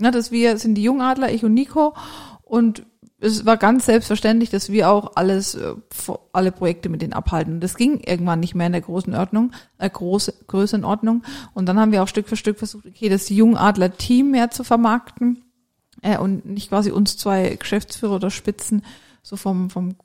Ja, 0.00 0.10
dass 0.10 0.30
wir 0.30 0.56
sind 0.58 0.74
die 0.74 0.82
Jungadler, 0.82 1.30
ich 1.30 1.44
und 1.44 1.54
Nico. 1.54 1.94
Und 2.42 2.84
es 3.20 3.44
war 3.44 3.58
ganz 3.58 3.84
selbstverständlich, 3.86 4.48
dass 4.48 4.70
wir 4.70 4.90
auch 4.90 5.12
alles, 5.14 5.54
äh, 5.54 5.74
alle 6.32 6.52
Projekte 6.52 6.88
mit 6.88 7.02
denen 7.02 7.12
abhalten. 7.12 7.60
Das 7.60 7.76
ging 7.76 8.00
irgendwann 8.00 8.40
nicht 8.40 8.54
mehr 8.54 8.66
in 8.66 8.72
der 8.72 8.80
großen 8.80 9.14
Ordnung, 9.14 9.52
äh, 9.78 9.90
große 9.90 10.34
Größenordnung. 10.46 11.22
Und 11.52 11.66
dann 11.66 11.78
haben 11.78 11.92
wir 11.92 12.02
auch 12.02 12.08
Stück 12.08 12.28
für 12.28 12.36
Stück 12.36 12.58
versucht, 12.58 12.86
okay, 12.86 13.10
das 13.10 13.28
Jungadler-Team 13.28 14.30
mehr 14.30 14.50
zu 14.50 14.64
vermarkten 14.64 15.44
äh, 16.00 16.16
und 16.16 16.46
nicht 16.46 16.70
quasi 16.70 16.90
uns 16.90 17.18
zwei 17.18 17.56
Geschäftsführer 17.56 18.16
oder 18.16 18.30
Spitzen 18.30 18.82
so 19.22 19.36
vom, 19.36 19.68
vom 19.68 19.96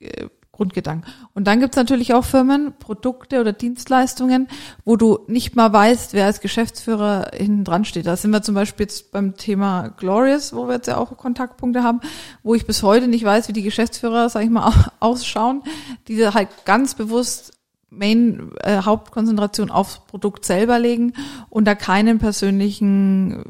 äh, 0.00 0.28
Grundgedanken. 0.52 1.10
Und 1.34 1.46
dann 1.46 1.60
gibt's 1.60 1.76
natürlich 1.76 2.12
auch 2.12 2.24
Firmen, 2.24 2.74
Produkte 2.78 3.40
oder 3.40 3.54
Dienstleistungen, 3.54 4.48
wo 4.84 4.96
du 4.96 5.20
nicht 5.26 5.56
mal 5.56 5.72
weißt, 5.72 6.12
wer 6.12 6.26
als 6.26 6.40
Geschäftsführer 6.40 7.30
hinten 7.34 7.64
dran 7.64 7.86
steht. 7.86 8.06
Da 8.06 8.16
sind 8.16 8.30
wir 8.32 8.42
zum 8.42 8.54
Beispiel 8.54 8.84
jetzt 8.84 9.12
beim 9.12 9.36
Thema 9.36 9.88
Glorious, 9.96 10.54
wo 10.54 10.66
wir 10.66 10.74
jetzt 10.74 10.88
ja 10.88 10.98
auch 10.98 11.16
Kontaktpunkte 11.16 11.82
haben, 11.82 12.00
wo 12.42 12.54
ich 12.54 12.66
bis 12.66 12.82
heute 12.82 13.08
nicht 13.08 13.24
weiß, 13.24 13.48
wie 13.48 13.54
die 13.54 13.62
Geschäftsführer, 13.62 14.28
sag 14.28 14.44
ich 14.44 14.50
mal, 14.50 14.70
ausschauen, 15.00 15.62
die 16.06 16.28
halt 16.28 16.48
ganz 16.66 16.94
bewusst 16.94 17.54
Main 17.88 18.52
äh, 18.62 18.82
Hauptkonzentration 18.82 19.70
aufs 19.70 20.00
Produkt 20.06 20.44
selber 20.44 20.78
legen 20.78 21.12
und 21.50 21.66
da 21.66 21.74
keinen 21.74 22.18
persönlichen 22.18 23.44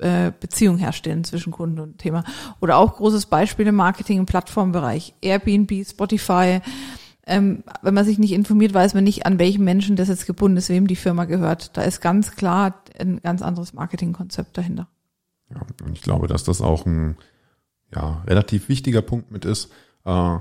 äh, 0.00 0.32
Beziehung 0.38 0.78
herstellen 0.78 1.24
zwischen 1.24 1.52
Kunden 1.52 1.80
und 1.80 1.98
Thema. 1.98 2.24
Oder 2.60 2.76
auch 2.76 2.96
großes 2.96 3.26
Beispiel 3.26 3.66
im 3.66 3.76
Marketing 3.76 4.18
im 4.18 4.26
Plattformbereich. 4.26 5.14
Airbnb, 5.20 5.86
Spotify. 5.86 6.60
Ähm, 7.26 7.64
wenn 7.82 7.94
man 7.94 8.04
sich 8.04 8.18
nicht 8.18 8.32
informiert, 8.32 8.74
weiß 8.74 8.94
man 8.94 9.04
nicht, 9.04 9.24
an 9.24 9.38
welchen 9.38 9.64
Menschen 9.64 9.96
das 9.96 10.08
jetzt 10.08 10.26
gebunden 10.26 10.56
ist, 10.58 10.68
wem 10.68 10.86
die 10.86 10.96
Firma 10.96 11.24
gehört. 11.24 11.76
Da 11.76 11.82
ist 11.82 12.00
ganz 12.00 12.32
klar 12.32 12.82
ein 12.98 13.20
ganz 13.22 13.40
anderes 13.40 13.72
Marketingkonzept 13.72 14.56
dahinter. 14.58 14.88
Ja, 15.50 15.60
und 15.84 15.92
ich 15.92 16.02
glaube, 16.02 16.26
dass 16.26 16.44
das 16.44 16.60
auch 16.60 16.84
ein 16.86 17.16
ja, 17.94 18.22
relativ 18.26 18.68
wichtiger 18.68 19.02
Punkt 19.02 19.30
mit 19.30 19.44
ist, 19.44 19.72
äh, 20.04 20.38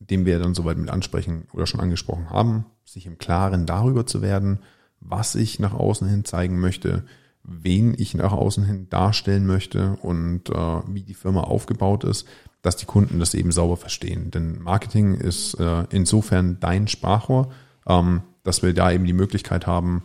den 0.00 0.24
wir 0.24 0.38
dann 0.38 0.54
soweit 0.54 0.78
mit 0.78 0.90
ansprechen 0.90 1.46
oder 1.52 1.66
schon 1.66 1.80
angesprochen 1.80 2.30
haben, 2.30 2.66
sich 2.84 3.06
im 3.06 3.18
Klaren 3.18 3.66
darüber 3.66 4.06
zu 4.06 4.22
werden, 4.22 4.60
was 5.00 5.34
ich 5.34 5.58
nach 5.60 5.74
außen 5.74 6.08
hin 6.08 6.24
zeigen 6.24 6.58
möchte, 6.58 7.04
wen 7.48 7.94
ich 7.96 8.14
nach 8.14 8.32
außen 8.32 8.64
hin 8.64 8.88
darstellen 8.90 9.46
möchte 9.46 9.98
und 10.02 10.50
äh, 10.50 10.80
wie 10.86 11.02
die 11.02 11.14
Firma 11.14 11.42
aufgebaut 11.42 12.04
ist, 12.04 12.26
dass 12.62 12.76
die 12.76 12.86
Kunden 12.86 13.18
das 13.18 13.34
eben 13.34 13.52
sauber 13.52 13.76
verstehen. 13.76 14.30
Denn 14.30 14.60
Marketing 14.60 15.14
ist 15.14 15.54
äh, 15.54 15.84
insofern 15.90 16.58
dein 16.60 16.88
Sprachrohr, 16.88 17.50
ähm, 17.86 18.22
dass 18.42 18.62
wir 18.62 18.74
da 18.74 18.92
eben 18.92 19.04
die 19.04 19.12
Möglichkeit 19.12 19.66
haben, 19.66 20.02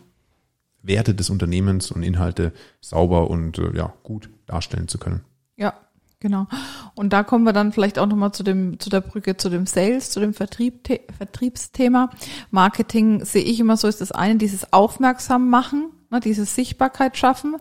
Werte 0.82 1.14
des 1.14 1.30
Unternehmens 1.30 1.90
und 1.90 2.02
Inhalte 2.02 2.52
sauber 2.80 3.30
und 3.30 3.58
äh, 3.58 3.76
ja 3.76 3.92
gut 4.02 4.30
darstellen 4.46 4.88
zu 4.88 4.98
können. 4.98 5.22
Ja, 5.56 5.74
genau. 6.20 6.46
Und 6.94 7.12
da 7.12 7.22
kommen 7.22 7.44
wir 7.44 7.52
dann 7.52 7.72
vielleicht 7.72 7.98
auch 7.98 8.06
nochmal 8.06 8.32
zu 8.32 8.42
dem, 8.42 8.78
zu 8.78 8.90
der 8.90 9.00
Brücke 9.00 9.36
zu 9.36 9.48
dem 9.48 9.66
Sales, 9.66 10.10
zu 10.10 10.20
dem 10.20 10.34
Vertrieb, 10.34 10.88
Vertriebsthema. 11.16 12.10
Marketing 12.50 13.24
sehe 13.24 13.42
ich 13.42 13.60
immer 13.60 13.76
so, 13.76 13.88
ist 13.88 14.00
das 14.00 14.12
eine, 14.12 14.36
dieses 14.36 14.72
Aufmerksam 14.72 15.48
machen, 15.48 15.90
ne, 16.14 16.20
diese 16.20 16.44
Sichtbarkeit 16.44 17.16
schaffen. 17.16 17.56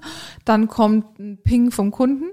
Dann 0.45 0.67
kommt 0.67 1.19
ein 1.19 1.39
Ping 1.43 1.71
vom 1.71 1.91
Kunden, 1.91 2.25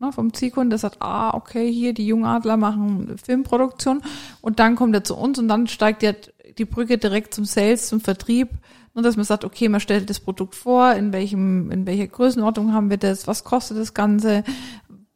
ne, 0.00 0.12
vom 0.12 0.32
Zielkunden, 0.32 0.70
der 0.70 0.78
sagt, 0.78 1.02
ah, 1.02 1.34
okay, 1.34 1.70
hier, 1.70 1.92
die 1.92 2.06
Jungadler 2.06 2.56
machen 2.56 3.16
Filmproduktion. 3.22 4.02
Und 4.40 4.58
dann 4.58 4.76
kommt 4.76 4.94
er 4.94 5.04
zu 5.04 5.16
uns 5.16 5.38
und 5.38 5.48
dann 5.48 5.66
steigt 5.66 6.02
ja 6.02 6.12
die 6.56 6.64
Brücke 6.64 6.98
direkt 6.98 7.34
zum 7.34 7.44
Sales, 7.44 7.88
zum 7.88 8.00
Vertrieb. 8.00 8.48
Nur, 8.94 9.02
dass 9.02 9.16
man 9.16 9.24
sagt, 9.24 9.44
okay, 9.44 9.68
man 9.68 9.80
stellt 9.80 10.08
das 10.08 10.20
Produkt 10.20 10.54
vor, 10.54 10.92
in 10.92 11.12
welchem, 11.12 11.72
in 11.72 11.84
welcher 11.84 12.06
Größenordnung 12.06 12.72
haben 12.72 12.90
wir 12.90 12.96
das, 12.96 13.26
was 13.26 13.42
kostet 13.42 13.76
das 13.76 13.92
Ganze, 13.92 14.44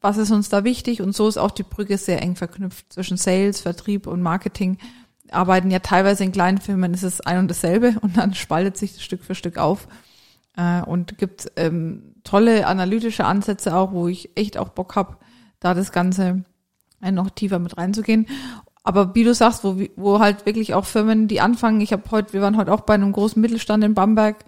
was 0.01 0.17
ist 0.17 0.33
uns 0.33 0.49
da 0.49 0.65
wichtig? 0.65 1.01
Und 1.01 1.15
so 1.15 1.29
ist 1.29 1.39
auch 1.39 1.53
die 1.53 1.63
Brücke 1.63 1.97
sehr 1.97 2.21
eng 2.21 2.35
verknüpft 2.35 2.93
zwischen 2.93 3.17
Sales, 3.17 3.61
Vertrieb 3.61 4.09
und 4.09 4.21
Marketing. 4.21 4.79
Arbeiten 5.31 5.71
ja 5.71 5.79
teilweise 5.79 6.25
in 6.25 6.33
kleinen 6.33 6.59
Firmen, 6.59 6.93
ist 6.93 7.05
es 7.05 7.21
ein 7.21 7.39
und 7.39 7.49
dasselbe 7.49 7.95
und 8.01 8.17
dann 8.17 8.35
spaltet 8.35 8.77
sich 8.77 8.95
das 8.95 9.03
Stück 9.03 9.23
für 9.23 9.37
Stück 9.37 9.59
auf. 9.59 9.87
Äh, 10.59 10.83
und 10.83 11.17
gibt 11.17 11.53
ähm, 11.57 12.17
tolle 12.25 12.67
analytische 12.67 13.25
Ansätze 13.25 13.77
auch, 13.77 13.93
wo 13.93 14.09
ich 14.09 14.37
echt 14.37 14.59
auch 14.59 14.71
Bock 14.71 14.97
hab, 14.97 15.23
da 15.61 15.73
das 15.73 15.93
Ganze 15.93 16.45
noch 17.01 17.31
tiefer 17.31 17.61
mit 17.61 17.79
reinzugehen. 17.79 18.27
Aber 18.83 19.15
wie 19.15 19.23
du 19.23 19.33
sagst, 19.33 19.63
wo, 19.63 19.77
wo 19.95 20.19
halt 20.19 20.47
wirklich 20.47 20.75
auch 20.75 20.85
Firmen, 20.85 21.29
die 21.29 21.41
anfangen, 21.41 21.81
ich 21.81 21.93
habe 21.93 22.11
heute, 22.11 22.33
wir 22.33 22.41
waren 22.41 22.57
heute 22.57 22.73
auch 22.73 22.81
bei 22.81 22.95
einem 22.95 23.13
großen 23.13 23.41
Mittelstand 23.41 23.85
in 23.85 23.95
Bamberg, 23.95 24.45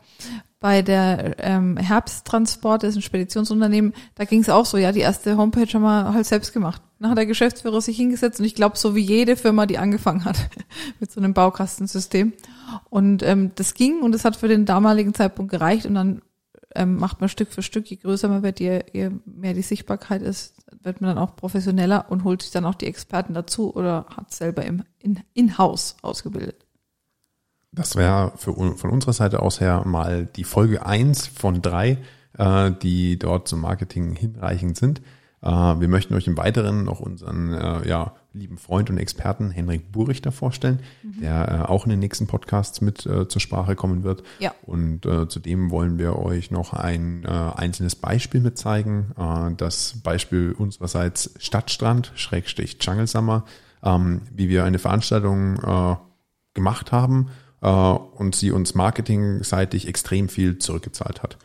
bei 0.59 0.83
der 0.83 1.37
ähm, 1.39 1.77
Herbsttransport, 1.77 2.83
das 2.83 2.91
ist 2.91 2.97
ein 2.97 3.03
Speditionsunternehmen, 3.03 3.95
da 4.17 4.25
ging 4.25 4.41
es 4.41 4.49
auch 4.49 4.67
so, 4.67 4.79
ja, 4.79 4.91
die 4.91 5.01
erste 5.01 5.37
Homepage 5.37 5.73
haben 5.73 5.83
wir 5.83 6.13
halt 6.13 6.27
selbst 6.27 6.53
gemacht. 6.53 6.83
Dann 7.01 7.11
hat 7.11 7.19
der 7.19 7.27
Geschäftsführer 7.27 7.81
sich 7.81 7.97
hingesetzt 7.97 8.41
und 8.41 8.47
ich 8.47 8.55
glaube, 8.55 8.77
so 8.77 8.95
wie 8.95 9.01
jede 9.01 9.37
Firma, 9.37 9.65
die 9.65 9.79
angefangen 9.79 10.27
hat 10.27 10.51
mit 11.01 11.11
so 11.11 11.19
einem 11.19 11.33
Baukastensystem. 11.33 12.35
Und 12.91 13.23
ähm, 13.23 13.53
das 13.55 13.73
ging 13.73 14.03
und 14.03 14.13
das 14.13 14.25
hat 14.25 14.37
für 14.37 14.49
den 14.49 14.67
damaligen 14.67 15.15
Zeitpunkt 15.15 15.51
gereicht 15.51 15.87
und 15.87 15.95
dann 15.95 16.21
ähm, 16.75 16.97
macht 16.97 17.21
man 17.21 17.31
Stück 17.31 17.53
für 17.53 17.63
Stück, 17.63 17.91
je 17.91 17.97
größer 17.97 18.29
man 18.29 18.43
wird, 18.43 18.61
je, 18.61 18.85
je 18.93 19.11
mehr 19.25 19.55
die 19.55 19.63
Sichtbarkeit 19.63 20.21
ist, 20.21 20.55
wird 20.83 21.01
man 21.01 21.15
dann 21.15 21.25
auch 21.25 21.37
professioneller 21.37 22.07
und 22.11 22.25
holt 22.25 22.43
sich 22.43 22.51
dann 22.51 22.67
auch 22.67 22.75
die 22.75 22.87
Experten 22.87 23.33
dazu 23.33 23.75
oder 23.75 24.05
hat 24.15 24.33
selber 24.33 24.65
im 24.65 24.85
In-House 25.35 25.97
in 25.97 26.05
ausgebildet. 26.05 26.67
Das 27.73 27.97
wäre 27.97 28.33
von 28.37 28.91
unserer 28.91 29.13
Seite 29.15 29.41
aus 29.41 29.61
her 29.61 29.85
mal 29.87 30.27
die 30.27 30.45
Folge 30.45 30.85
eins 30.85 31.27
von 31.27 31.63
drei, 31.63 31.99
äh, 32.37 32.73
die 32.83 33.19
dort 33.19 33.49
zum 33.49 33.61
Marketing 33.61 34.15
hinreichend 34.17 34.77
sind. 34.77 35.01
Äh, 35.43 35.49
wir 35.49 35.89
möchten 35.89 36.15
euch 36.15 36.27
im 36.27 36.37
Weiteren 36.37 36.85
noch 36.85 37.01
unseren 37.01 37.53
äh, 37.53 37.89
ja, 37.89 38.15
lieben 38.33 38.59
Freund 38.59 38.91
und 38.91 38.99
Experten 38.99 39.51
Henrik 39.51 39.91
Burichter 39.91 40.33
vorstellen, 40.33 40.81
mhm. 41.03 41.21
der 41.21 41.49
äh, 41.49 41.69
auch 41.69 41.85
in 41.85 41.91
den 41.91 41.99
nächsten 41.99 42.27
Podcasts 42.27 42.81
mit 42.81 43.01
zur 43.01 43.41
Sprache 43.41 43.75
kommen 43.77 44.03
wird. 44.03 44.23
Ja. 44.39 44.55
Und 44.63 45.09
zudem 45.29 45.71
wollen 45.71 45.99
wir 45.99 46.17
euch 46.17 46.51
noch 46.51 46.73
ein 46.73 47.27
einzelnes 47.27 47.97
Beispiel 47.97 48.41
mit 48.41 48.59
zeigen. 48.59 49.13
Das 49.57 49.95
Beispiel 50.03 50.55
unsererseits 50.57 51.35
Stadtstrand, 51.39 52.13
Schrägstich 52.15 52.77
Jungle 52.81 53.07
Summer, 53.07 53.45
ähm, 53.83 54.23
wie 54.33 54.49
wir 54.49 54.65
eine 54.65 54.79
Veranstaltung 54.79 56.01
gemacht 56.55 56.93
haben 56.93 57.29
und 57.61 58.35
sie 58.35 58.51
uns 58.51 58.75
marketingseitig 58.75 59.89
extrem 59.89 60.29
viel 60.29 60.59
zurückgezahlt 60.59 61.23
hat. 61.23 61.39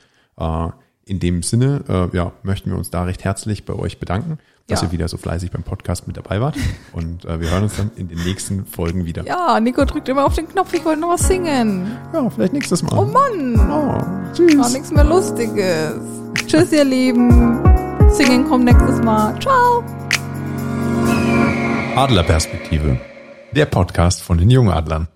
In 1.08 1.20
dem 1.20 1.44
Sinne, 1.44 1.84
äh, 1.88 2.18
ja, 2.18 2.32
möchten 2.41 2.72
wir 2.72 2.78
uns 2.78 2.89
da 2.89 3.04
recht 3.04 3.24
herzlich 3.24 3.63
bei 3.63 3.74
euch 3.74 4.00
bedanken, 4.00 4.39
dass 4.65 4.82
ja. 4.82 4.88
ihr 4.88 4.91
wieder 4.91 5.08
so 5.08 5.18
fleißig 5.18 5.52
beim 5.52 5.62
Podcast 5.62 6.08
mit 6.08 6.18
dabei 6.18 6.41
wart. 6.41 6.56
Und 6.94 7.26
äh, 7.26 7.39
wir 7.39 7.52
hören 7.52 7.62
uns 7.62 7.78
dann 7.78 7.91
in 7.96 8.08
den 8.08 8.18
nächsten 8.24 8.65
Folgen 8.65 9.06
wieder. 9.06 9.24
Ja, 9.24 9.60
Nico 9.60 9.86
drückt 9.86 10.10
immer 10.10 10.26
auf 10.26 10.34
den 10.34 10.48
Knopf, 10.48 10.74
ich 10.74 10.84
wollte 10.84 11.02
noch 11.02 11.12
was 11.12 11.28
singen. 11.28 11.96
Ja, 12.12 12.28
vielleicht 12.28 12.54
nächstes 12.54 12.82
Mal. 12.82 12.98
Oh 12.98 13.06
Mann. 13.06 13.70
Oh, 13.70 14.34
tschüss. 14.34 14.58
War 14.58 14.70
nichts 14.70 14.89
mehr 14.89 15.04
Lustiges. 15.04 15.94
tschüss, 16.48 16.72
ihr 16.72 16.84
Lieben. 16.84 17.62
Singen 18.10 18.50
kommt 18.50 18.65
nächstes 18.65 19.00
Mal. 19.04 19.39
Ciao. 19.39 19.84
Adlerperspektive. 21.96 23.00
Der 23.52 23.68
Podcast 23.68 24.24
von 24.24 24.39
den 24.39 24.50
Jungadlern. 24.50 25.08